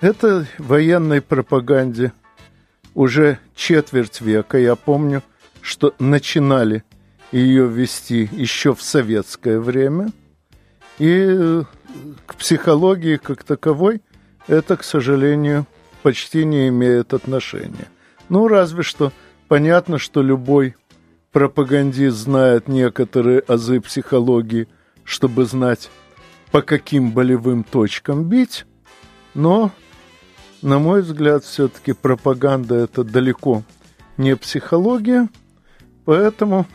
это 0.00 0.46
военной 0.58 1.20
пропаганде 1.20 2.12
уже 2.94 3.38
четверть 3.54 4.20
века. 4.20 4.58
Я 4.58 4.76
помню, 4.76 5.22
что 5.60 5.94
начинали 5.98 6.84
ее 7.32 7.66
вести 7.66 8.28
еще 8.32 8.74
в 8.74 8.82
советское 8.82 9.58
время. 9.58 10.08
И 10.98 11.08
э, 11.08 11.62
к 12.26 12.34
психологии 12.36 13.16
как 13.16 13.44
таковой 13.44 14.02
это, 14.46 14.76
к 14.76 14.84
сожалению, 14.84 15.66
почти 16.02 16.44
не 16.44 16.68
имеет 16.68 17.12
отношения. 17.12 17.88
Ну, 18.28 18.48
разве 18.48 18.82
что 18.82 19.12
понятно, 19.46 19.98
что 19.98 20.22
любой 20.22 20.74
пропагандист 21.32 22.16
знает 22.16 22.68
некоторые 22.68 23.40
азы 23.40 23.80
психологии, 23.80 24.68
чтобы 25.04 25.44
знать, 25.44 25.90
по 26.50 26.62
каким 26.62 27.12
болевым 27.12 27.62
точкам 27.62 28.24
бить, 28.24 28.64
но 29.34 29.70
на 30.62 30.78
мой 30.78 31.02
взгляд, 31.02 31.44
все-таки 31.44 31.92
пропаганда 31.92 32.74
это 32.74 33.04
далеко 33.04 33.62
не 34.16 34.36
психология, 34.36 35.28
поэтому 36.04 36.66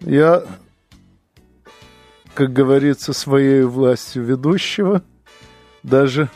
я, 0.00 0.44
как 2.34 2.52
говорится, 2.52 3.12
своей 3.12 3.62
властью 3.62 4.24
ведущего 4.24 5.02
даже 5.82 6.30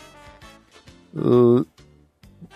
э, 1.13 1.65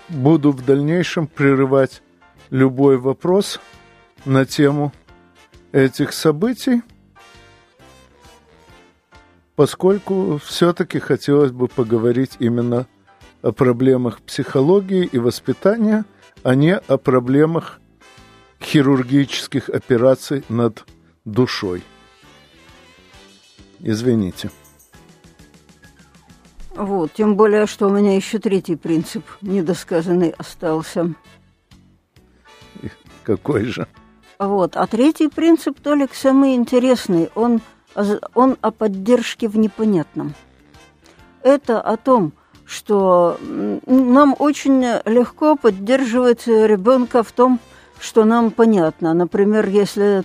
буду 0.09 0.53
в 0.53 0.65
дальнейшем 0.65 1.27
прерывать 1.27 2.03
любой 2.51 2.99
вопрос 2.99 3.61
на 4.25 4.45
тему 4.45 4.93
этих 5.71 6.13
событий, 6.13 6.83
поскольку 9.55 10.39
все-таки 10.45 10.99
хотелось 10.99 11.53
бы 11.53 11.69
поговорить 11.69 12.37
именно 12.41 12.81
о 12.81 13.02
проблемах 13.51 14.21
психологии 14.21 15.05
и 15.05 15.19
воспитания, 15.19 16.05
а 16.45 16.55
не 16.55 16.77
о 16.77 16.97
проблемах 16.97 17.81
хирургических 18.63 19.69
операций 19.69 20.45
над 20.49 20.85
душой. 21.25 21.83
Извините. 23.81 24.51
Вот, 26.75 27.13
тем 27.13 27.37
более, 27.37 27.67
что 27.67 27.89
у 27.89 27.91
меня 27.91 28.17
еще 28.17 28.39
третий 28.39 28.77
принцип 28.77 29.25
недосказанный 29.43 30.31
остался. 30.31 31.15
какой 33.25 33.65
же? 33.65 33.87
Вот, 34.39 34.77
а 34.77 34.87
третий 34.87 35.29
принцип, 35.29 35.81
Толик, 35.81 36.15
самый 36.15 36.55
интересный. 36.55 37.29
Он, 37.35 37.61
он 38.35 38.57
о 38.61 38.71
поддержке 38.71 39.49
в 39.49 39.59
непонятном. 39.59 40.35
Это 41.43 41.81
о 41.81 41.97
том, 41.97 42.33
что 42.73 43.39
нам 43.87 44.35
очень 44.39 44.83
легко 45.05 45.57
поддерживать 45.57 46.47
ребенка 46.47 47.23
в 47.23 47.31
том, 47.31 47.61
что 48.01 48.25
нам 48.25 48.51
понятно. 48.51 49.13
Например, 49.13 49.69
если 49.69 50.23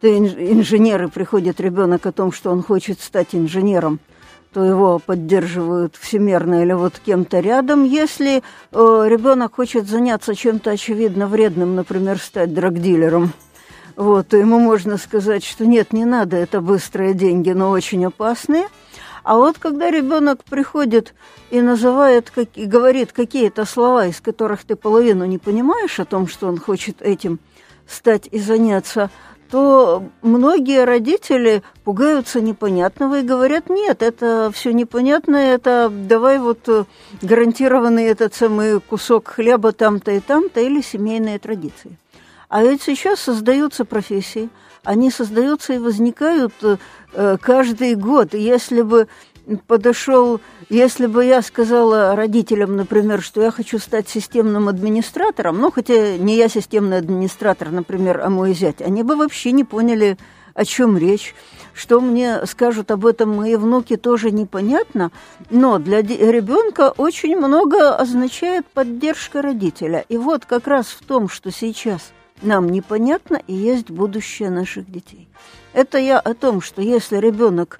ты 0.00 0.16
инженер 0.16 1.04
и 1.04 1.08
приходит 1.08 1.60
ребенок 1.60 2.06
о 2.06 2.12
том, 2.12 2.32
что 2.32 2.50
он 2.50 2.62
хочет 2.62 3.00
стать 3.00 3.28
инженером, 3.34 4.00
то 4.54 4.64
его 4.64 4.98
поддерживают 4.98 5.96
всемерно 5.96 6.62
или 6.62 6.72
вот 6.72 6.94
кем-то 7.04 7.40
рядом. 7.40 7.84
Если 7.84 8.38
э, 8.38 8.40
ребенок 8.72 9.56
хочет 9.56 9.86
заняться 9.86 10.34
чем-то 10.34 10.70
очевидно 10.70 11.26
вредным, 11.26 11.74
например, 11.74 12.18
стать 12.18 12.54
драгдилером, 12.54 13.32
вот, 13.96 14.28
то 14.28 14.38
ему 14.38 14.58
можно 14.58 14.96
сказать, 14.96 15.44
что 15.44 15.66
нет, 15.66 15.92
не 15.92 16.06
надо, 16.06 16.38
это 16.38 16.62
быстрые 16.62 17.12
деньги, 17.12 17.50
но 17.50 17.70
очень 17.70 18.06
опасные. 18.06 18.66
А 19.26 19.34
вот 19.34 19.58
когда 19.58 19.90
ребенок 19.90 20.44
приходит 20.44 21.12
и 21.50 21.60
называет, 21.60 22.30
как, 22.30 22.46
и 22.54 22.64
говорит 22.64 23.10
какие-то 23.10 23.64
слова, 23.64 24.06
из 24.06 24.20
которых 24.20 24.62
ты 24.62 24.76
половину 24.76 25.24
не 25.24 25.38
понимаешь 25.38 25.98
о 25.98 26.04
том, 26.04 26.28
что 26.28 26.46
он 26.46 26.60
хочет 26.60 27.02
этим 27.02 27.40
стать 27.88 28.28
и 28.30 28.38
заняться, 28.38 29.10
то 29.50 30.04
многие 30.22 30.84
родители 30.84 31.64
пугаются 31.82 32.40
непонятного 32.40 33.18
и 33.18 33.24
говорят, 33.24 33.68
нет, 33.68 34.00
это 34.00 34.52
все 34.54 34.72
непонятно, 34.72 35.34
это 35.34 35.90
давай 35.90 36.38
вот 36.38 36.60
э, 36.68 36.84
гарантированный 37.20 38.04
этот 38.04 38.32
самый 38.32 38.80
кусок 38.80 39.26
хлеба 39.26 39.72
там-то 39.72 40.12
и 40.12 40.20
там-то 40.20 40.60
или 40.60 40.80
семейные 40.80 41.40
традиции. 41.40 41.98
А 42.48 42.62
ведь 42.62 42.82
сейчас 42.82 43.18
создаются 43.18 43.84
профессии, 43.84 44.50
они 44.86 45.10
создаются 45.10 45.74
и 45.74 45.78
возникают 45.78 46.52
э, 46.62 47.36
каждый 47.40 47.94
год. 47.94 48.34
Если 48.34 48.82
бы 48.82 49.08
подошел, 49.66 50.40
если 50.68 51.06
бы 51.06 51.24
я 51.24 51.42
сказала 51.42 52.16
родителям, 52.16 52.76
например, 52.76 53.22
что 53.22 53.42
я 53.42 53.50
хочу 53.50 53.78
стать 53.78 54.08
системным 54.08 54.68
администратором, 54.68 55.58
ну, 55.58 55.70
хотя 55.70 56.16
не 56.16 56.36
я 56.36 56.48
системный 56.48 56.98
администратор, 56.98 57.70
например, 57.70 58.20
а 58.22 58.30
мой 58.30 58.54
зять, 58.54 58.80
они 58.80 59.02
бы 59.02 59.16
вообще 59.16 59.52
не 59.52 59.64
поняли, 59.64 60.16
о 60.54 60.64
чем 60.64 60.96
речь. 60.96 61.34
Что 61.74 62.00
мне 62.00 62.46
скажут 62.46 62.90
об 62.90 63.04
этом 63.04 63.36
мои 63.36 63.56
внуки, 63.56 63.96
тоже 63.96 64.30
непонятно, 64.30 65.12
но 65.50 65.78
для 65.78 66.00
ребенка 66.00 66.92
очень 66.96 67.36
много 67.36 67.94
означает 67.94 68.66
поддержка 68.66 69.42
родителя. 69.42 70.04
И 70.08 70.16
вот 70.16 70.46
как 70.46 70.66
раз 70.66 70.86
в 70.86 71.04
том, 71.04 71.28
что 71.28 71.52
сейчас 71.52 72.12
нам 72.42 72.68
непонятно 72.68 73.40
и 73.46 73.54
есть 73.54 73.90
будущее 73.90 74.50
наших 74.50 74.90
детей. 74.90 75.28
Это 75.72 75.98
я 75.98 76.18
о 76.18 76.34
том, 76.34 76.60
что 76.60 76.82
если 76.82 77.16
ребенок 77.16 77.78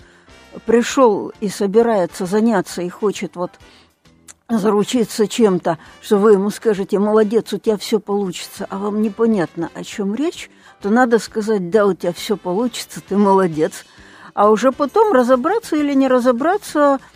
пришел 0.65 1.33
и 1.41 1.49
собирается 1.49 2.27
заняться 2.27 2.83
и 2.83 2.89
хочет 2.89 3.37
вот 3.37 3.53
заручиться 4.49 5.27
чем-то, 5.27 5.79
что 6.01 6.19
вы 6.19 6.33
ему 6.33 6.51
скажете, 6.51 6.99
молодец, 6.99 7.53
у 7.53 7.59
тебя 7.59 7.77
все 7.77 8.01
получится, 8.01 8.67
а 8.71 8.79
вам 8.79 9.03
непонятно, 9.03 9.71
о 9.75 9.83
чем 9.83 10.15
речь, 10.15 10.51
то 10.81 10.89
надо 10.89 11.19
сказать, 11.19 11.71
да, 11.71 11.87
у 11.87 11.95
тебя 11.95 12.13
все 12.13 12.37
получится, 12.37 13.01
ты 13.07 13.17
молодец. 13.17 13.85
А 14.35 14.51
уже 14.51 14.71
потом 14.71 15.13
разобраться 15.13 15.77
или 15.77 15.95
не 15.95 16.09
разобраться– 16.09 17.01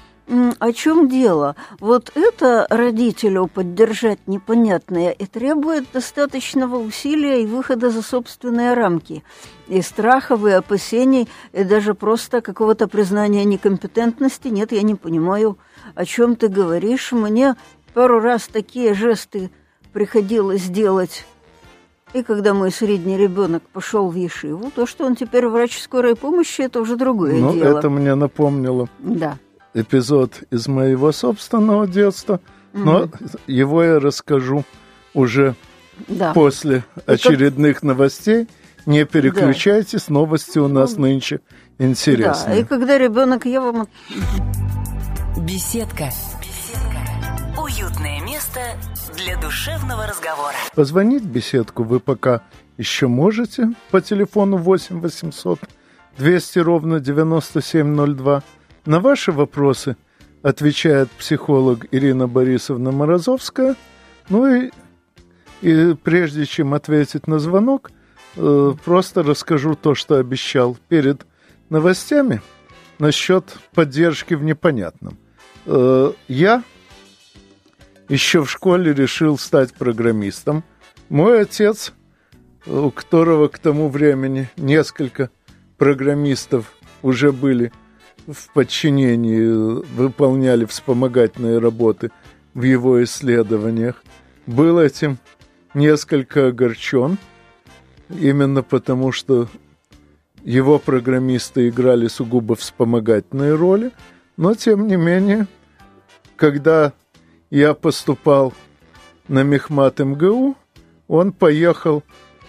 о 0.60 0.72
чем 0.72 1.08
дело? 1.08 1.56
Вот 1.80 2.12
это 2.14 2.66
родителю 2.70 3.48
поддержать 3.48 4.20
непонятное 4.26 5.10
и 5.10 5.26
требует 5.26 5.86
достаточного 5.92 6.76
усилия 6.76 7.42
и 7.42 7.46
выхода 7.46 7.90
за 7.90 8.02
собственные 8.02 8.74
рамки. 8.74 9.24
И 9.66 9.82
страхов, 9.82 10.44
и 10.46 10.50
опасений, 10.50 11.28
и 11.52 11.64
даже 11.64 11.94
просто 11.94 12.40
какого-то 12.40 12.86
признания 12.86 13.44
некомпетентности. 13.44 14.48
Нет, 14.48 14.72
я 14.72 14.82
не 14.82 14.94
понимаю, 14.94 15.58
о 15.94 16.04
чем 16.04 16.36
ты 16.36 16.48
говоришь. 16.48 17.10
Мне 17.12 17.56
пару 17.92 18.20
раз 18.20 18.46
такие 18.46 18.94
жесты 18.94 19.50
приходилось 19.92 20.64
делать 20.64 21.24
и 22.12 22.24
когда 22.24 22.54
мой 22.54 22.72
средний 22.72 23.16
ребенок 23.16 23.62
пошел 23.72 24.08
в 24.10 24.16
Ешиву, 24.16 24.72
то, 24.74 24.84
что 24.84 25.06
он 25.06 25.14
теперь 25.14 25.46
врач 25.46 25.78
скорой 25.78 26.16
помощи, 26.16 26.62
это 26.62 26.80
уже 26.80 26.96
другое 26.96 27.34
ну, 27.34 27.52
дело. 27.52 27.78
это 27.78 27.88
мне 27.88 28.16
напомнило. 28.16 28.88
Да 28.98 29.38
эпизод 29.74 30.42
из 30.50 30.68
моего 30.68 31.12
собственного 31.12 31.86
детства, 31.86 32.40
угу. 32.72 32.82
но 32.82 33.08
его 33.46 33.82
я 33.82 34.00
расскажу 34.00 34.64
уже 35.14 35.54
да. 36.08 36.32
после 36.32 36.84
очередных 37.06 37.76
как... 37.76 37.82
новостей. 37.84 38.48
Не 38.86 39.04
переключайтесь, 39.04 40.06
да. 40.08 40.14
новости 40.14 40.58
у 40.58 40.66
нас 40.66 40.96
ну, 40.96 41.02
нынче 41.02 41.40
интересные. 41.78 42.54
Да, 42.56 42.60
и 42.60 42.64
когда 42.64 42.98
ребенок, 42.98 43.44
я 43.44 43.60
вам... 43.60 43.88
Беседка. 45.36 46.10
Беседка. 46.40 47.60
Уютное 47.60 48.20
место 48.22 48.60
для 49.16 49.36
душевного 49.36 50.06
разговора. 50.06 50.54
Позвонить 50.74 51.22
в 51.22 51.30
беседку 51.30 51.82
вы 51.82 52.00
пока 52.00 52.42
еще 52.78 53.06
можете 53.06 53.74
по 53.90 54.00
телефону 54.00 54.56
8 54.56 55.00
800 55.00 55.60
200 56.16 56.58
ровно 56.60 57.00
9702 57.00 58.42
на 58.86 59.00
ваши 59.00 59.32
вопросы 59.32 59.96
отвечает 60.42 61.10
психолог 61.10 61.86
Ирина 61.90 62.26
Борисовна 62.26 62.92
Морозовская. 62.92 63.76
Ну 64.28 64.46
и, 64.46 64.70
и 65.60 65.94
прежде 65.94 66.46
чем 66.46 66.74
ответить 66.74 67.26
на 67.26 67.38
звонок, 67.38 67.90
э, 68.36 68.72
просто 68.84 69.22
расскажу 69.22 69.74
то, 69.74 69.94
что 69.94 70.16
обещал 70.16 70.78
перед 70.88 71.26
новостями 71.68 72.40
насчет 72.98 73.44
поддержки 73.74 74.34
в 74.34 74.42
непонятном. 74.42 75.18
Э, 75.66 76.12
я 76.28 76.62
еще 78.08 78.42
в 78.44 78.50
школе 78.50 78.92
решил 78.92 79.38
стать 79.38 79.74
программистом. 79.74 80.64
Мой 81.08 81.42
отец, 81.42 81.92
у 82.66 82.90
которого 82.90 83.48
к 83.48 83.58
тому 83.58 83.88
времени 83.88 84.48
несколько 84.56 85.30
программистов 85.76 86.74
уже 87.02 87.32
были 87.32 87.72
в 88.32 88.52
подчинении 88.52 89.44
выполняли 89.94 90.64
вспомогательные 90.64 91.58
работы 91.58 92.10
в 92.54 92.62
его 92.62 93.02
исследованиях, 93.02 94.02
был 94.46 94.78
этим 94.78 95.18
несколько 95.74 96.48
огорчен, 96.48 97.18
именно 98.08 98.62
потому 98.62 99.12
что 99.12 99.48
его 100.42 100.78
программисты 100.78 101.68
играли 101.68 102.08
сугубо 102.08 102.56
вспомогательные 102.56 103.54
роли, 103.54 103.92
но 104.36 104.54
тем 104.54 104.86
не 104.86 104.96
менее, 104.96 105.46
когда 106.36 106.92
я 107.50 107.74
поступал 107.74 108.54
на 109.28 109.42
Мехмат 109.42 109.98
МГУ, 109.98 110.56
он 111.08 111.32
поехал 111.32 112.02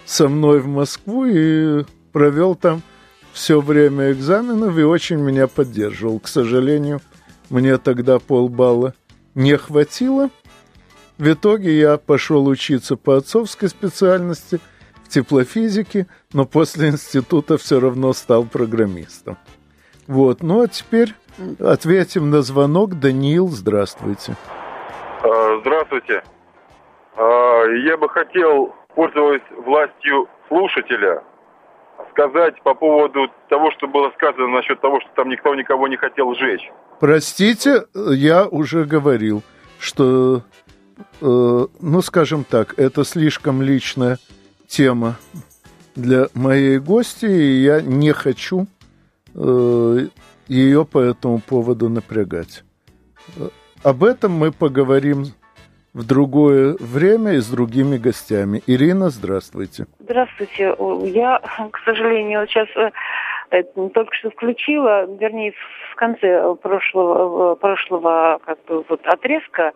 со 0.06 0.30
мной 0.30 0.60
в 0.60 0.68
Москву 0.68 1.26
и 1.26 1.84
провел 2.12 2.56
там 2.56 2.82
все 3.34 3.62
время 3.62 4.12
экзаменов 4.12 4.78
и 4.78 4.84
очень 4.84 5.18
меня 5.18 5.48
поддерживал. 5.48 6.20
К 6.20 6.28
сожалению, 6.28 7.02
мне 7.50 7.78
тогда 7.78 8.20
полбалла 8.20 8.94
не 9.36 9.58
хватило. 9.58 10.30
В 11.18 11.32
итоге 11.32 11.78
я 11.78 11.98
пошел 11.98 12.48
учиться 12.48 12.98
по 12.98 13.18
отцовской 13.18 13.70
специальности 13.70 14.60
в 15.04 15.10
теплофизике, 15.10 16.08
но 16.34 16.46
после 16.46 16.90
института 16.90 17.58
все 17.58 17.80
равно 17.80 18.14
стал 18.14 18.44
программистом. 18.46 19.38
Вот, 20.08 20.42
ну 20.42 20.64
а 20.64 20.68
теперь 20.68 21.14
ответим 21.60 22.30
на 22.30 22.42
звонок. 22.42 23.00
Даниил, 23.00 23.48
здравствуйте. 23.50 24.36
А, 25.24 25.60
здравствуйте. 25.62 26.24
А, 27.16 27.64
я 27.86 27.98
бы 27.98 28.10
хотел, 28.10 28.74
пользуясь 28.96 29.44
властью 29.66 30.28
слушателя, 30.48 31.24
сказать 32.12 32.62
по 32.64 32.74
поводу 32.74 33.28
того, 33.50 33.72
что 33.72 33.88
было 33.88 34.12
сказано 34.16 34.48
насчет 34.48 34.82
того, 34.82 35.00
что 35.02 35.10
там 35.16 35.30
никто 35.30 35.54
никого 35.56 35.88
не 35.88 35.98
хотел 35.98 36.34
сжечь. 36.36 36.72
Простите, 37.00 37.84
я 37.94 38.46
уже 38.48 38.86
говорил, 38.86 39.44
что, 39.80 40.44
э, 41.22 41.66
ну, 41.80 42.02
скажем 42.02 42.44
так, 42.44 42.78
это 42.78 43.04
слишком 43.04 43.62
личная 43.62 44.18
тема 44.68 45.18
для 45.96 46.28
моей 46.34 46.80
гости, 46.80 47.26
и 47.26 47.62
я 47.62 47.82
не 47.82 48.12
хочу 48.12 48.68
э, 49.36 50.08
ее 50.48 50.86
по 50.86 51.00
этому 51.00 51.40
поводу 51.40 51.90
напрягать. 51.90 52.64
Об 53.84 54.04
этом 54.04 54.34
мы 54.34 54.52
поговорим 54.52 55.26
в 55.94 56.08
другое 56.08 56.76
время 56.80 57.34
и 57.34 57.38
с 57.40 57.50
другими 57.50 57.98
гостями. 57.98 58.62
Ирина, 58.68 59.10
здравствуйте. 59.10 59.86
Здравствуйте. 60.00 60.76
Я, 61.14 61.40
к 61.72 61.80
сожалению, 61.84 62.48
сейчас 62.48 62.68
э, 63.52 63.64
только 63.94 64.16
что 64.16 64.30
включила, 64.32 65.06
вернее, 65.06 65.54
в 65.92 65.96
конце 65.96 66.56
прошлого, 66.62 67.56
прошлого 67.56 68.40
как 68.46 68.64
бы, 68.66 68.84
вот, 68.88 69.06
отрезка 69.06 69.74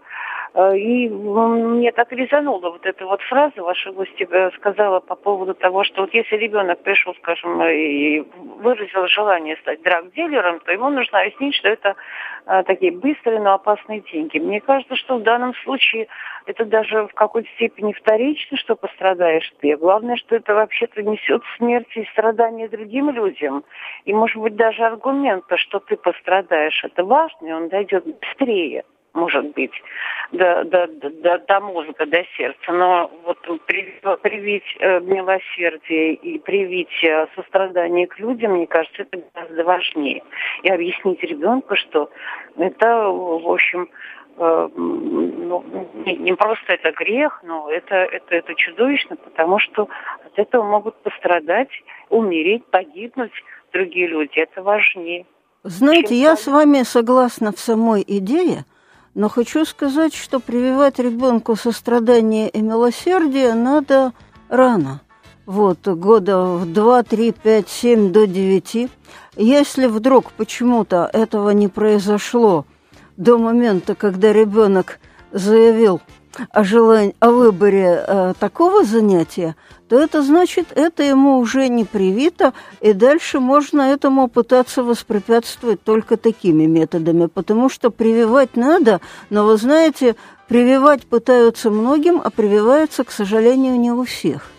и 0.55 1.09
мне 1.09 1.91
так 1.91 2.11
резанула 2.13 2.69
вот 2.69 2.85
эта 2.85 3.05
вот 3.05 3.21
фраза, 3.23 3.61
ваша 3.61 3.91
гостья 3.91 4.25
э, 4.29 4.51
сказала 4.51 5.01
по 5.01 5.15
поводу 5.15 5.53
того, 5.53 5.83
что 5.83 6.01
вот 6.01 6.13
если 6.13 6.37
ребенок 6.37 6.81
пришел, 6.81 7.13
скажем, 7.15 7.61
и 7.63 8.23
выразил 8.61 9.05
желание 9.07 9.57
стать 9.57 9.81
драг-дилером, 9.81 10.61
то 10.61 10.71
ему 10.71 10.89
нужно 10.89 11.19
объяснить, 11.19 11.55
что 11.55 11.67
это 11.67 11.95
такие 12.67 12.91
быстрые, 12.91 13.39
но 13.39 13.53
опасные 13.53 14.01
деньги. 14.01 14.37
Мне 14.37 14.61
кажется, 14.61 14.95
что 14.95 15.17
в 15.17 15.23
данном 15.23 15.55
случае 15.63 16.07
это 16.45 16.63
даже 16.63 17.07
в 17.07 17.13
какой-то 17.13 17.49
степени 17.55 17.91
вторично, 17.93 18.55
что 18.57 18.75
пострадаешь 18.75 19.51
ты. 19.59 19.75
Главное, 19.75 20.15
что 20.15 20.35
это 20.35 20.53
вообще-то 20.53 21.01
несет 21.01 21.41
смерть 21.57 21.89
и 21.95 22.05
страдания 22.11 22.69
другим 22.69 23.09
людям. 23.09 23.63
И, 24.05 24.13
может 24.13 24.37
быть, 24.37 24.55
даже 24.55 24.83
аргумент, 24.83 25.47
то, 25.47 25.57
что 25.57 25.79
ты 25.79 25.97
пострадаешь, 25.97 26.83
это 26.83 27.03
важно, 27.03 27.47
и 27.47 27.51
он 27.51 27.69
дойдет 27.69 28.05
быстрее 28.05 28.83
может 29.15 29.53
быть, 29.53 29.71
до, 30.31 30.63
до, 30.65 30.87
до, 30.87 31.39
до 31.39 31.59
мозга, 31.61 32.05
до 32.05 32.23
сердца. 32.37 32.71
Но 32.71 33.09
вот 33.23 33.39
привить 34.21 34.63
э, 34.79 34.99
милосердие 34.99 36.13
и 36.15 36.37
привить 36.39 37.03
э, 37.03 37.27
сострадание 37.35 38.07
к 38.07 38.19
людям, 38.19 38.51
мне 38.53 38.67
кажется, 38.67 39.03
это 39.03 39.23
гораздо 39.33 39.63
важнее. 39.63 40.23
И 40.63 40.69
объяснить 40.69 41.23
ребенку, 41.23 41.75
что 41.75 42.09
это, 42.57 43.07
в 43.07 43.49
общем, 43.49 43.89
э, 44.37 44.69
ну, 44.75 45.63
не, 46.05 46.17
не 46.17 46.33
просто 46.33 46.73
это 46.73 46.91
грех, 46.91 47.41
но 47.43 47.69
это, 47.69 47.95
это, 47.95 48.35
это 48.35 48.53
чудовищно, 48.55 49.15
потому 49.15 49.59
что 49.59 49.87
от 50.25 50.37
этого 50.37 50.63
могут 50.63 50.95
пострадать, 50.97 51.69
умереть, 52.09 52.65
погибнуть 52.65 53.33
другие 53.71 54.07
люди. 54.07 54.39
Это 54.39 54.61
важнее. 54.61 55.25
Знаете, 55.63 56.13
я 56.13 56.35
с 56.35 56.45
вами 56.45 56.83
согласна 56.83 57.51
в 57.51 57.59
самой 57.59 58.03
идее, 58.05 58.65
но 59.15 59.29
хочу 59.29 59.65
сказать, 59.65 60.13
что 60.13 60.39
прививать 60.39 60.99
ребенку 60.99 61.55
сострадание 61.55 62.49
и 62.49 62.61
милосердие 62.61 63.53
надо 63.53 64.13
рано. 64.49 65.01
Вот, 65.45 65.87
года 65.87 66.43
в 66.43 66.71
2, 66.71 67.03
3, 67.03 67.31
5, 67.31 67.69
7 67.69 68.11
до 68.11 68.27
9. 68.27 68.89
Если 69.37 69.85
вдруг 69.87 70.31
почему-то 70.33 71.09
этого 71.13 71.51
не 71.51 71.69
произошло 71.69 72.65
до 73.15 73.37
момента, 73.37 73.95
когда 73.95 74.33
ребенок 74.33 74.99
заявил 75.31 76.01
о, 76.51 76.63
желании, 76.63 77.15
о 77.19 77.31
выборе 77.31 78.03
э, 78.05 78.33
такого 78.39 78.83
занятия, 78.83 79.55
то 79.89 79.99
это 79.99 80.21
значит, 80.21 80.67
это 80.75 81.03
ему 81.03 81.37
уже 81.37 81.67
не 81.67 81.83
привито, 81.83 82.53
и 82.81 82.93
дальше 82.93 83.39
можно 83.39 83.81
этому 83.81 84.27
пытаться 84.27 84.83
воспрепятствовать 84.83 85.83
только 85.83 86.17
такими 86.17 86.65
методами, 86.65 87.27
потому 87.27 87.69
что 87.69 87.91
прививать 87.91 88.55
надо, 88.55 89.01
но 89.29 89.45
вы 89.45 89.57
знаете, 89.57 90.15
прививать 90.47 91.05
пытаются 91.05 91.69
многим, 91.69 92.21
а 92.23 92.29
прививаются, 92.29 93.03
к 93.03 93.11
сожалению, 93.11 93.79
не 93.79 93.91
у 93.91 94.03
всех. 94.03 94.49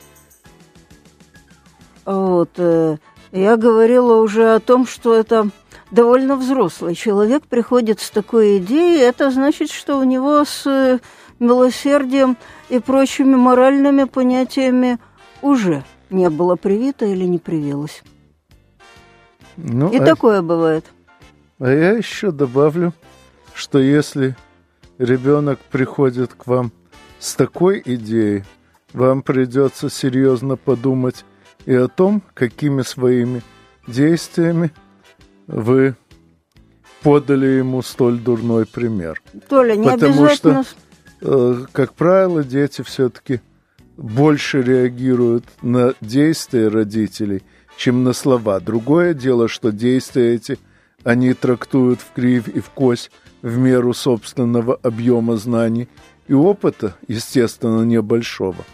Вот. 2.04 2.50
Э, 2.56 2.96
я 3.32 3.56
говорила 3.56 4.20
уже 4.20 4.54
о 4.54 4.60
том, 4.60 4.86
что 4.86 5.14
это 5.14 5.50
довольно 5.90 6.36
взрослый 6.36 6.94
человек 6.94 7.44
приходит 7.46 8.00
с 8.00 8.10
такой 8.10 8.58
идеей, 8.58 9.00
это 9.00 9.30
значит, 9.30 9.70
что 9.70 9.98
у 9.98 10.04
него 10.04 10.44
с 10.44 11.00
милосердием 11.38 12.36
и 12.68 12.78
прочими 12.78 13.34
моральными 13.36 14.04
понятиями 14.04 14.98
уже 15.42 15.84
не 16.10 16.30
было 16.30 16.56
привито 16.56 17.06
или 17.06 17.24
не 17.24 17.38
привилось. 17.38 18.02
Ну, 19.56 19.90
и 19.90 19.98
а... 19.98 20.04
такое 20.04 20.42
бывает. 20.42 20.84
А 21.58 21.70
я 21.70 21.92
еще 21.92 22.30
добавлю, 22.30 22.92
что 23.54 23.78
если 23.78 24.36
ребенок 24.98 25.58
приходит 25.58 26.34
к 26.34 26.46
вам 26.46 26.72
с 27.18 27.34
такой 27.34 27.82
идеей, 27.84 28.44
вам 28.92 29.22
придется 29.22 29.90
серьезно 29.90 30.56
подумать 30.56 31.24
и 31.64 31.74
о 31.74 31.88
том, 31.88 32.22
какими 32.34 32.82
своими 32.82 33.42
действиями 33.86 34.72
вы 35.46 35.96
подали 37.02 37.46
ему 37.46 37.82
столь 37.82 38.18
дурной 38.18 38.66
пример. 38.66 39.22
Толя, 39.48 39.76
не 39.76 39.88
Потому 39.88 40.24
обязательно... 40.24 40.64
что, 40.64 40.74
как 41.20 41.94
правило, 41.94 42.44
дети 42.44 42.82
все-таки 42.82 43.40
больше 43.96 44.62
реагируют 44.62 45.44
на 45.62 45.94
действия 46.00 46.68
родителей, 46.68 47.42
чем 47.76 48.04
на 48.04 48.12
слова. 48.12 48.60
Другое 48.60 49.14
дело, 49.14 49.48
что 49.48 49.72
действия 49.72 50.34
эти 50.34 50.58
они 51.04 51.34
трактуют 51.34 52.00
в 52.00 52.12
кривь 52.12 52.48
и 52.48 52.60
в 52.60 52.70
кость 52.70 53.10
в 53.42 53.58
меру 53.58 53.94
собственного 53.94 54.74
объема 54.74 55.36
знаний 55.36 55.88
и 56.26 56.34
опыта, 56.34 56.96
естественно, 57.06 57.82
небольшого, 57.82 58.64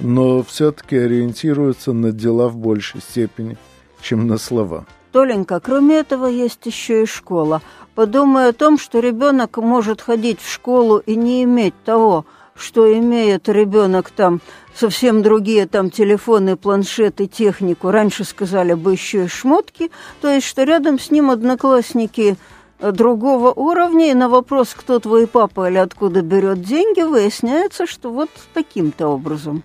но 0.00 0.42
все-таки 0.42 0.96
ориентируются 0.96 1.92
на 1.92 2.12
дела 2.12 2.48
в 2.48 2.56
большей 2.56 3.00
степени, 3.00 3.56
чем 4.00 4.26
на 4.26 4.36
слова. 4.36 4.86
Толенька, 5.12 5.60
кроме 5.60 5.98
этого 5.98 6.26
есть 6.26 6.64
еще 6.66 7.02
и 7.02 7.06
школа. 7.06 7.62
Подумай 7.94 8.48
о 8.48 8.52
том, 8.52 8.78
что 8.78 9.00
ребенок 9.00 9.56
может 9.56 10.00
ходить 10.00 10.40
в 10.40 10.52
школу 10.52 10.98
и 10.98 11.16
не 11.16 11.44
иметь 11.44 11.74
того, 11.84 12.26
что 12.54 12.92
имеет 12.92 13.48
ребенок 13.48 14.10
там 14.10 14.40
совсем 14.74 15.22
другие 15.22 15.66
там 15.66 15.90
телефоны, 15.90 16.56
планшеты, 16.56 17.26
технику, 17.26 17.90
раньше 17.90 18.24
сказали 18.24 18.74
бы 18.74 18.92
еще 18.92 19.24
и 19.24 19.28
шмотки, 19.28 19.90
то 20.20 20.28
есть 20.28 20.46
что 20.46 20.64
рядом 20.64 20.98
с 20.98 21.10
ним 21.10 21.30
одноклассники 21.30 22.36
э, 22.78 22.92
другого 22.92 23.52
уровня, 23.52 24.10
и 24.10 24.14
на 24.14 24.28
вопрос, 24.28 24.74
кто 24.74 24.98
твой 24.98 25.26
папа 25.26 25.68
или 25.68 25.78
откуда 25.78 26.22
берет 26.22 26.62
деньги, 26.62 27.00
выясняется, 27.00 27.86
что 27.86 28.10
вот 28.10 28.30
таким-то 28.54 29.08
образом 29.08 29.62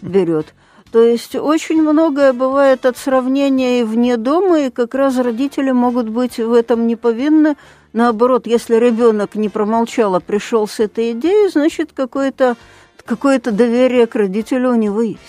берет. 0.00 0.54
То 0.96 1.02
есть 1.02 1.36
очень 1.36 1.82
многое 1.82 2.32
бывает 2.32 2.86
от 2.86 2.96
сравнения 2.96 3.80
и 3.80 3.84
вне 3.84 4.16
дома, 4.16 4.60
и 4.60 4.70
как 4.70 4.94
раз 4.94 5.18
родители 5.18 5.70
могут 5.70 6.08
быть 6.08 6.38
в 6.38 6.54
этом 6.54 6.86
не 6.86 6.96
повинны. 6.96 7.56
Наоборот, 7.92 8.46
если 8.46 8.76
ребенок 8.76 9.34
не 9.34 9.50
промолчал, 9.50 10.14
а 10.14 10.20
пришел 10.20 10.66
с 10.66 10.80
этой 10.80 11.12
идеей, 11.12 11.50
значит, 11.50 11.92
какое-то 11.92 12.56
какое-то 13.04 13.52
доверие 13.52 14.06
к 14.06 14.14
родителю 14.14 14.70
у 14.70 14.74
него 14.74 15.02
есть. 15.02 15.20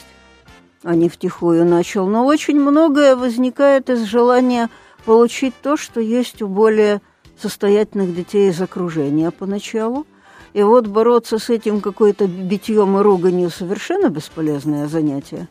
А 0.83 0.95
не 0.95 1.09
втихую 1.09 1.65
начал. 1.65 2.07
Но 2.07 2.25
очень 2.25 2.61
многое 2.61 3.17
возникает 3.17 3.89
из 3.89 4.03
желания 4.03 4.69
получить 5.03 5.53
то, 5.61 5.75
что 5.75 5.99
есть 5.99 6.41
у 6.41 6.47
более 6.47 7.01
состоятельных 7.37 8.15
детей 8.15 8.51
из 8.51 8.61
окружения 8.61 9.31
поначалу. 9.31 10.07
И 10.57 10.63
вот 10.63 10.87
бороться 10.87 11.37
с 11.37 11.51
этим 11.51 11.81
какой-то 11.81 12.25
битьем 12.25 12.97
и 12.97 13.03
руганью 13.03 13.51
совершенно 13.51 14.09
бесполезное 14.09 14.87
занятие. 14.87 15.47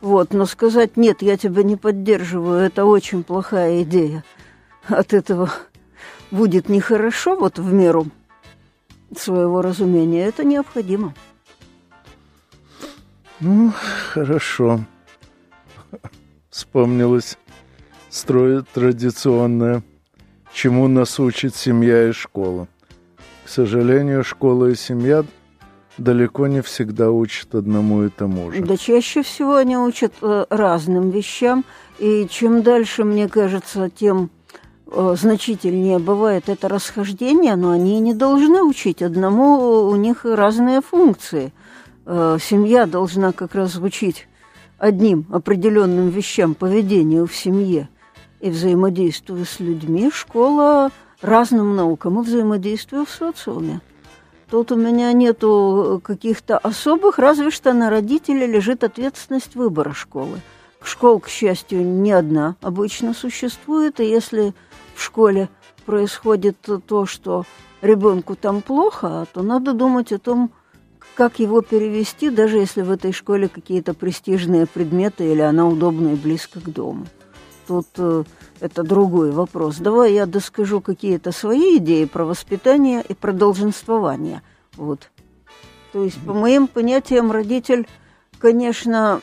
Вот, 0.00 0.32
но 0.32 0.44
сказать 0.44 0.96
«нет, 0.96 1.22
я 1.22 1.36
тебя 1.36 1.62
не 1.62 1.76
поддерживаю»– 1.76 2.58
это 2.66 2.84
очень 2.84 3.22
плохая 3.22 3.84
идея. 3.84 4.24
От 4.88 5.14
этого 5.14 5.52
будет 6.32 6.68
нехорошо, 6.68 7.36
вот 7.36 7.60
в 7.60 7.72
меру 7.72 8.08
своего 9.16 9.62
разумения, 9.62 10.26
это 10.26 10.42
необходимо. 10.42 11.14
Ну, 13.38 13.72
хорошо. 14.12 14.80
Вспомнилось 16.50 17.38
строить 18.10 18.68
традиционное, 18.70 19.84
чему 20.52 20.88
нас 20.88 21.20
учит 21.20 21.54
семья 21.54 22.08
и 22.08 22.10
школа. 22.10 22.66
К 23.48 23.50
сожалению, 23.50 24.24
школа 24.24 24.66
и 24.66 24.74
семья 24.74 25.24
далеко 25.96 26.48
не 26.48 26.60
всегда 26.60 27.10
учат 27.10 27.54
одному 27.54 28.04
и 28.04 28.10
тому 28.10 28.52
же. 28.52 28.60
Да 28.60 28.76
чаще 28.76 29.22
всего 29.22 29.56
они 29.56 29.74
учат 29.74 30.12
э, 30.20 30.44
разным 30.50 31.08
вещам, 31.08 31.64
и 31.98 32.26
чем 32.28 32.62
дальше, 32.62 33.04
мне 33.04 33.26
кажется, 33.26 33.88
тем 33.88 34.28
э, 34.86 35.14
значительнее 35.18 35.98
бывает 35.98 36.50
это 36.50 36.68
расхождение, 36.68 37.56
но 37.56 37.70
они 37.70 38.00
не 38.00 38.12
должны 38.12 38.62
учить. 38.62 39.00
Одному, 39.00 39.88
у 39.88 39.96
них 39.96 40.26
разные 40.26 40.82
функции– 40.82 41.54
э, 42.04 42.36
семья 42.38 42.84
должна 42.84 43.32
как 43.32 43.54
раз 43.54 43.76
учить 43.76 44.28
одним 44.76 45.24
определенным 45.32 46.10
вещам, 46.10 46.54
поведению 46.54 47.26
в 47.26 47.34
семье 47.34 47.88
и 48.40 48.50
взаимодействию 48.50 49.46
с 49.46 49.58
людьми, 49.58 50.10
школа 50.12 50.90
разным 51.20 51.76
наукам 51.76 52.20
и 52.20 52.24
взаимодействию 52.24 53.04
в 53.04 53.10
социуме. 53.10 53.80
Тут 54.50 54.72
у 54.72 54.76
меня 54.76 55.12
нету 55.12 56.00
каких-то 56.02 56.56
особых, 56.56 57.18
разве 57.18 57.50
что 57.50 57.72
на 57.72 57.90
родителей 57.90 58.46
лежит 58.46 58.82
ответственность 58.82 59.54
выбора 59.54 59.92
школы. 59.92 60.40
Школ, 60.82 61.20
к 61.20 61.28
счастью, 61.28 61.84
не 61.84 62.12
одна 62.12 62.56
обычно 62.62 63.12
существует, 63.12 64.00
и 64.00 64.04
если 64.04 64.54
в 64.94 65.02
школе 65.02 65.50
происходит 65.84 66.56
то, 66.86 67.04
что 67.04 67.44
ребенку 67.82 68.36
там 68.36 68.62
плохо, 68.62 69.26
то 69.32 69.42
надо 69.42 69.74
думать 69.74 70.12
о 70.12 70.18
том, 70.18 70.50
как 71.14 71.40
его 71.40 71.62
перевести, 71.62 72.30
даже 72.30 72.58
если 72.58 72.82
в 72.82 72.90
этой 72.90 73.12
школе 73.12 73.48
какие-то 73.48 73.92
престижные 73.92 74.66
предметы 74.66 75.30
или 75.30 75.40
она 75.40 75.66
удобна 75.66 76.10
и 76.10 76.14
близко 76.14 76.60
к 76.60 76.68
дому. 76.70 77.06
Тут 77.68 77.86
э, 77.98 78.24
это 78.58 78.82
другой 78.82 79.30
вопрос. 79.30 79.76
Давай 79.76 80.14
я 80.14 80.26
доскажу 80.26 80.80
какие-то 80.80 81.30
свои 81.30 81.76
идеи 81.76 82.06
про 82.06 82.24
воспитание 82.24 83.04
и 83.08 83.14
про 83.14 83.32
долженствование. 83.32 84.42
Вот. 84.76 85.10
То 85.92 86.02
есть, 86.02 86.20
по 86.26 86.32
моим 86.32 86.66
понятиям, 86.66 87.30
родитель, 87.30 87.86
конечно, 88.40 89.20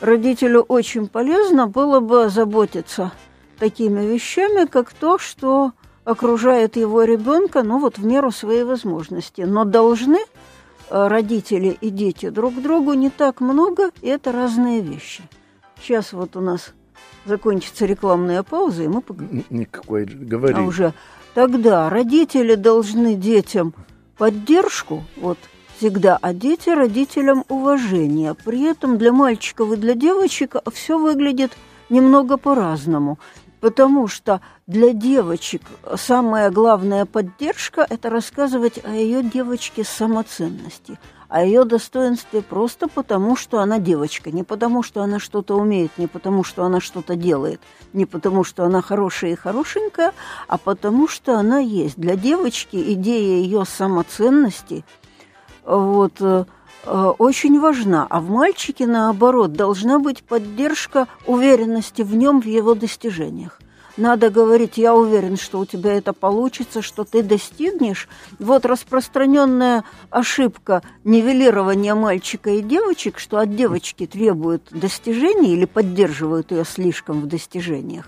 родителю 0.00 0.62
очень 0.62 1.08
полезно 1.08 1.66
было 1.66 2.00
бы 2.00 2.30
заботиться 2.30 3.12
такими 3.58 4.06
вещами, 4.06 4.66
как 4.66 4.92
то, 4.92 5.18
что 5.18 5.72
окружает 6.04 6.76
его 6.76 7.04
ребенка, 7.04 7.62
ну 7.62 7.78
вот 7.78 7.98
в 7.98 8.04
меру 8.06 8.30
своей 8.30 8.64
возможности. 8.64 9.42
Но 9.42 9.64
должны 9.66 10.20
Э, 10.90 11.06
родители 11.06 11.78
и 11.80 11.90
дети 11.90 12.30
друг 12.30 12.60
другу 12.60 12.94
не 12.94 13.10
так 13.10 13.40
много, 13.40 13.92
и 14.02 14.08
это 14.08 14.32
разные 14.32 14.80
вещи. 14.80 15.22
Сейчас 15.80 16.12
вот 16.12 16.36
у 16.36 16.40
нас 16.40 16.72
закончится 17.24 17.86
рекламная 17.86 18.42
пауза, 18.42 18.84
и 18.84 18.88
мы 18.88 19.02
поговорим. 19.02 19.44
Никакой, 19.50 20.04
говори. 20.04 20.54
А 20.54 20.62
уже 20.62 20.94
тогда 21.34 21.88
родители 21.90 22.54
должны 22.54 23.14
детям 23.14 23.74
поддержку, 24.16 25.04
вот 25.16 25.38
всегда, 25.76 26.18
а 26.20 26.34
дети 26.34 26.68
родителям 26.68 27.44
уважение. 27.48 28.34
При 28.34 28.64
этом 28.64 28.98
для 28.98 29.12
мальчиков 29.12 29.72
и 29.72 29.76
для 29.76 29.94
девочек 29.94 30.56
все 30.72 30.98
выглядит 30.98 31.52
немного 31.88 32.36
по-разному. 32.36 33.18
Потому 33.60 34.08
что 34.08 34.40
для 34.66 34.92
девочек 34.94 35.62
самая 35.96 36.50
главная 36.50 37.04
поддержка– 37.04 37.86
это 37.90 38.08
рассказывать 38.08 38.82
о 38.82 38.90
ее 38.90 39.22
девочке 39.22 39.84
самоценности, 39.84 40.98
о 41.30 41.44
ее 41.44 41.64
достоинстве 41.64 42.42
просто 42.42 42.88
потому, 42.88 43.36
что 43.36 43.60
она 43.60 43.78
девочка, 43.78 44.32
не 44.32 44.42
потому, 44.42 44.82
что 44.82 45.00
она 45.02 45.20
что-то 45.20 45.54
умеет, 45.56 45.92
не 45.96 46.08
потому, 46.08 46.42
что 46.42 46.64
она 46.64 46.80
что-то 46.80 47.14
делает, 47.14 47.60
не 47.92 48.04
потому, 48.04 48.42
что 48.42 48.64
она 48.64 48.82
хорошая 48.82 49.32
и 49.32 49.36
хорошенькая, 49.36 50.12
а 50.48 50.58
потому, 50.58 51.06
что 51.06 51.38
она 51.38 51.60
есть. 51.60 51.96
Для 51.96 52.16
девочки 52.16 52.94
идея 52.94 53.42
ее 53.42 53.64
самоценности 53.64 54.84
вот, 55.64 56.14
э, 56.20 56.46
э, 56.84 57.12
очень 57.18 57.60
важна, 57.60 58.08
а 58.10 58.20
в 58.20 58.28
мальчике, 58.28 58.88
наоборот, 58.88 59.52
должна 59.52 60.00
быть 60.00 60.24
поддержка 60.24 61.06
уверенности 61.26 62.02
в 62.02 62.16
нем, 62.16 62.42
в 62.42 62.46
его 62.46 62.74
достижениях. 62.74 63.60
Надо 64.00 64.30
говорить, 64.30 64.78
я 64.78 64.94
уверен, 64.94 65.36
что 65.36 65.58
у 65.58 65.66
тебя 65.66 65.92
это 65.92 66.14
получится, 66.14 66.80
что 66.80 67.04
ты 67.04 67.22
достигнешь. 67.22 68.08
Вот 68.38 68.64
распространенная 68.64 69.84
ошибка 70.08 70.82
нивелирования 71.04 71.94
мальчика 71.94 72.48
и 72.48 72.62
девочек, 72.62 73.18
что 73.18 73.38
от 73.38 73.54
девочки 73.54 74.06
требуют 74.06 74.68
достижений 74.70 75.52
или 75.52 75.66
поддерживают 75.66 76.50
ее 76.50 76.64
слишком 76.64 77.20
в 77.20 77.26
достижениях. 77.26 78.06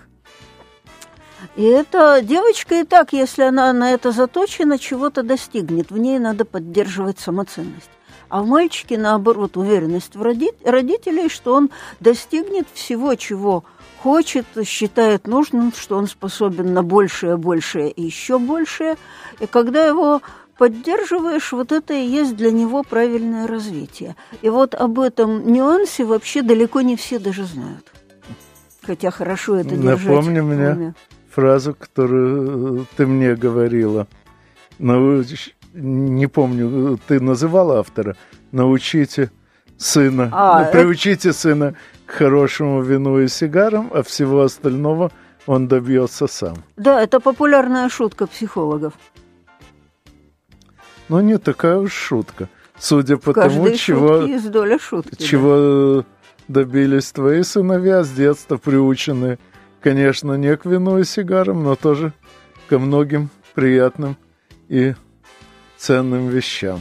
И 1.57 1.63
эта 1.63 2.23
девочка 2.23 2.77
и 2.77 2.85
так, 2.85 3.13
если 3.13 3.43
она 3.43 3.71
на 3.75 3.93
это 3.93 4.13
заточена, 4.13 4.79
чего-то 4.79 5.23
достигнет. 5.23 5.91
В 5.91 5.99
ней 5.99 6.19
надо 6.19 6.47
поддерживать 6.47 7.21
самоценность. 7.21 7.91
А 8.31 8.41
в 8.41 8.47
мальчике, 8.47 8.97
наоборот, 8.97 9.59
уверенность 9.59 10.17
в 10.17 10.23
родителей, 10.23 11.29
что 11.29 11.53
он 11.53 11.69
достигнет 12.01 12.67
всего, 12.73 13.15
чего 13.15 13.65
хочет, 14.03 14.47
считает 14.65 15.29
нужным, 15.29 15.73
что 15.73 15.97
он 15.97 16.09
способен 16.09 16.75
на 16.75 16.83
большее, 16.83 17.37
большее 17.37 17.91
и 17.91 18.03
еще 18.03 18.39
большее. 18.39 18.97
И 19.39 19.47
когда 19.47 19.87
его 19.87 20.23
поддерживаешь, 20.59 21.53
вот 21.53 21.71
это 21.71 21.95
и 21.95 22.05
есть 22.05 22.37
для 22.37 22.51
него 22.51 22.83
правильное 22.83 23.47
развитие. 23.47 24.17
И 24.43 24.49
вот 24.49 24.75
об 24.75 24.99
этом 24.99 25.53
нюансе 25.53 26.05
вообще 26.05 26.43
далеко 26.43 26.81
не 26.81 26.97
все 26.97 27.21
даже 27.21 27.45
знают. 27.45 27.93
Хотя 28.83 29.11
хорошо 29.13 29.57
это 29.57 29.77
держать. 29.77 30.05
Напомни 30.05 30.41
мне 30.41 30.95
фразу, 31.31 31.75
которую 31.75 32.87
ты 32.97 33.07
мне 33.07 33.37
говорила. 33.37 34.09
Науч... 34.79 35.55
Не 35.75 36.27
помню, 36.27 36.99
ты 37.07 37.21
называла 37.21 37.79
автора. 37.79 38.17
Научите 38.51 39.31
сына, 39.79 40.29
а, 40.33 40.65
приучите 40.65 41.31
это... 41.31 41.39
сына 41.39 41.75
к 42.07 42.13
хорошему 42.13 42.83
вину 42.83 43.21
и 43.21 43.29
сигарам, 43.29 43.91
а 43.93 44.03
всего 44.03 44.43
остального 44.43 45.11
он 45.47 45.69
добьется 45.69 46.27
сам. 46.27 46.57
Да, 46.77 47.03
это 47.03 47.21
популярная 47.21 47.89
шутка 47.89 48.27
психологов. 48.27 48.95
Но 51.09 51.21
не 51.21 51.39
такая 51.39 51.79
уж 51.79 51.93
шутка. 51.93 52.49
Судя 52.79 53.17
по 53.17 53.33
тому, 53.33 53.71
чего, 53.71 54.23
есть 54.23 54.51
доля 54.51 54.79
шутки, 54.79 55.23
чего 55.23 56.03
да. 56.03 56.05
добились 56.49 57.13
твои 57.13 57.43
сыновья, 57.43 58.03
с 58.03 58.11
детства 58.11 58.57
приучены 58.57 59.39
конечно, 59.83 60.35
не 60.35 60.57
к 60.57 60.65
вину 60.65 60.99
и 60.99 61.05
сигарам, 61.05 61.63
но 61.65 61.77
тоже 61.77 62.13
ко 62.69 62.79
многим 62.79 63.29
приятным 63.55 64.17
и 64.69 64.95
ценным 65.77 66.29
вещам. 66.29 66.81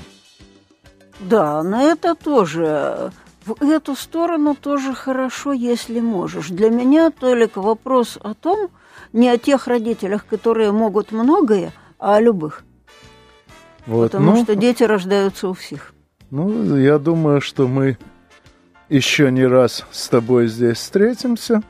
Да, 1.21 1.63
на 1.63 1.83
это 1.83 2.15
тоже, 2.15 3.11
в 3.45 3.63
эту 3.63 3.95
сторону 3.95 4.55
тоже 4.55 4.93
хорошо, 4.93 5.53
если 5.53 5.99
можешь. 5.99 6.49
Для 6.49 6.69
меня, 6.69 7.11
только 7.11 7.61
вопрос 7.61 8.17
о 8.21 8.33
том, 8.33 8.69
не 9.13 9.29
о 9.29 9.37
тех 9.37 9.67
родителях, 9.67 10.25
которые 10.25 10.71
могут 10.71 11.11
многое, 11.11 11.73
а 11.99 12.15
о 12.15 12.21
любых. 12.21 12.63
Вот, 13.85 14.11
Потому 14.11 14.31
ну, 14.31 14.43
что 14.43 14.55
дети 14.55 14.83
рождаются 14.83 15.49
у 15.49 15.53
всех. 15.53 15.93
Ну, 16.29 16.77
я 16.77 16.97
думаю, 16.97 17.41
что 17.41 17.67
мы 17.67 17.97
еще 18.89 19.31
не 19.31 19.45
раз 19.45 19.85
с 19.91 20.07
тобой 20.09 20.47
здесь 20.47 20.77
встретимся. 20.77 21.61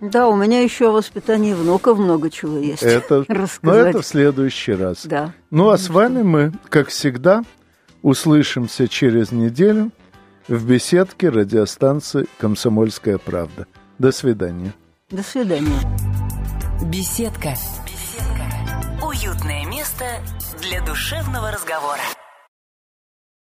Да, 0.00 0.28
у 0.28 0.36
меня 0.36 0.62
еще 0.62 0.88
о 0.88 0.92
воспитании 0.92 1.52
внуков 1.52 1.98
много 1.98 2.30
чего 2.30 2.56
есть. 2.56 2.82
Это, 2.82 3.24
но 3.62 3.74
это 3.74 4.00
в 4.00 4.06
следующий 4.06 4.72
раз. 4.72 5.04
Да. 5.04 5.32
Ну 5.50 5.68
а 5.68 5.76
с 5.76 5.90
вами 5.90 6.22
мы, 6.22 6.52
как 6.70 6.88
всегда, 6.88 7.44
услышимся 8.02 8.88
через 8.88 9.32
неделю 9.32 9.90
в 10.48 10.66
беседке 10.66 11.28
радиостанции 11.28 12.26
«Комсомольская 12.38 13.18
правда». 13.18 13.66
До 13.98 14.12
свидания. 14.12 14.72
До 15.10 15.22
свидания. 15.22 15.80
Беседка. 16.90 17.54
Беседка. 17.84 19.06
Уютное 19.06 19.66
место 19.66 20.04
для 20.62 20.84
душевного 20.84 21.50
разговора. 21.50 22.00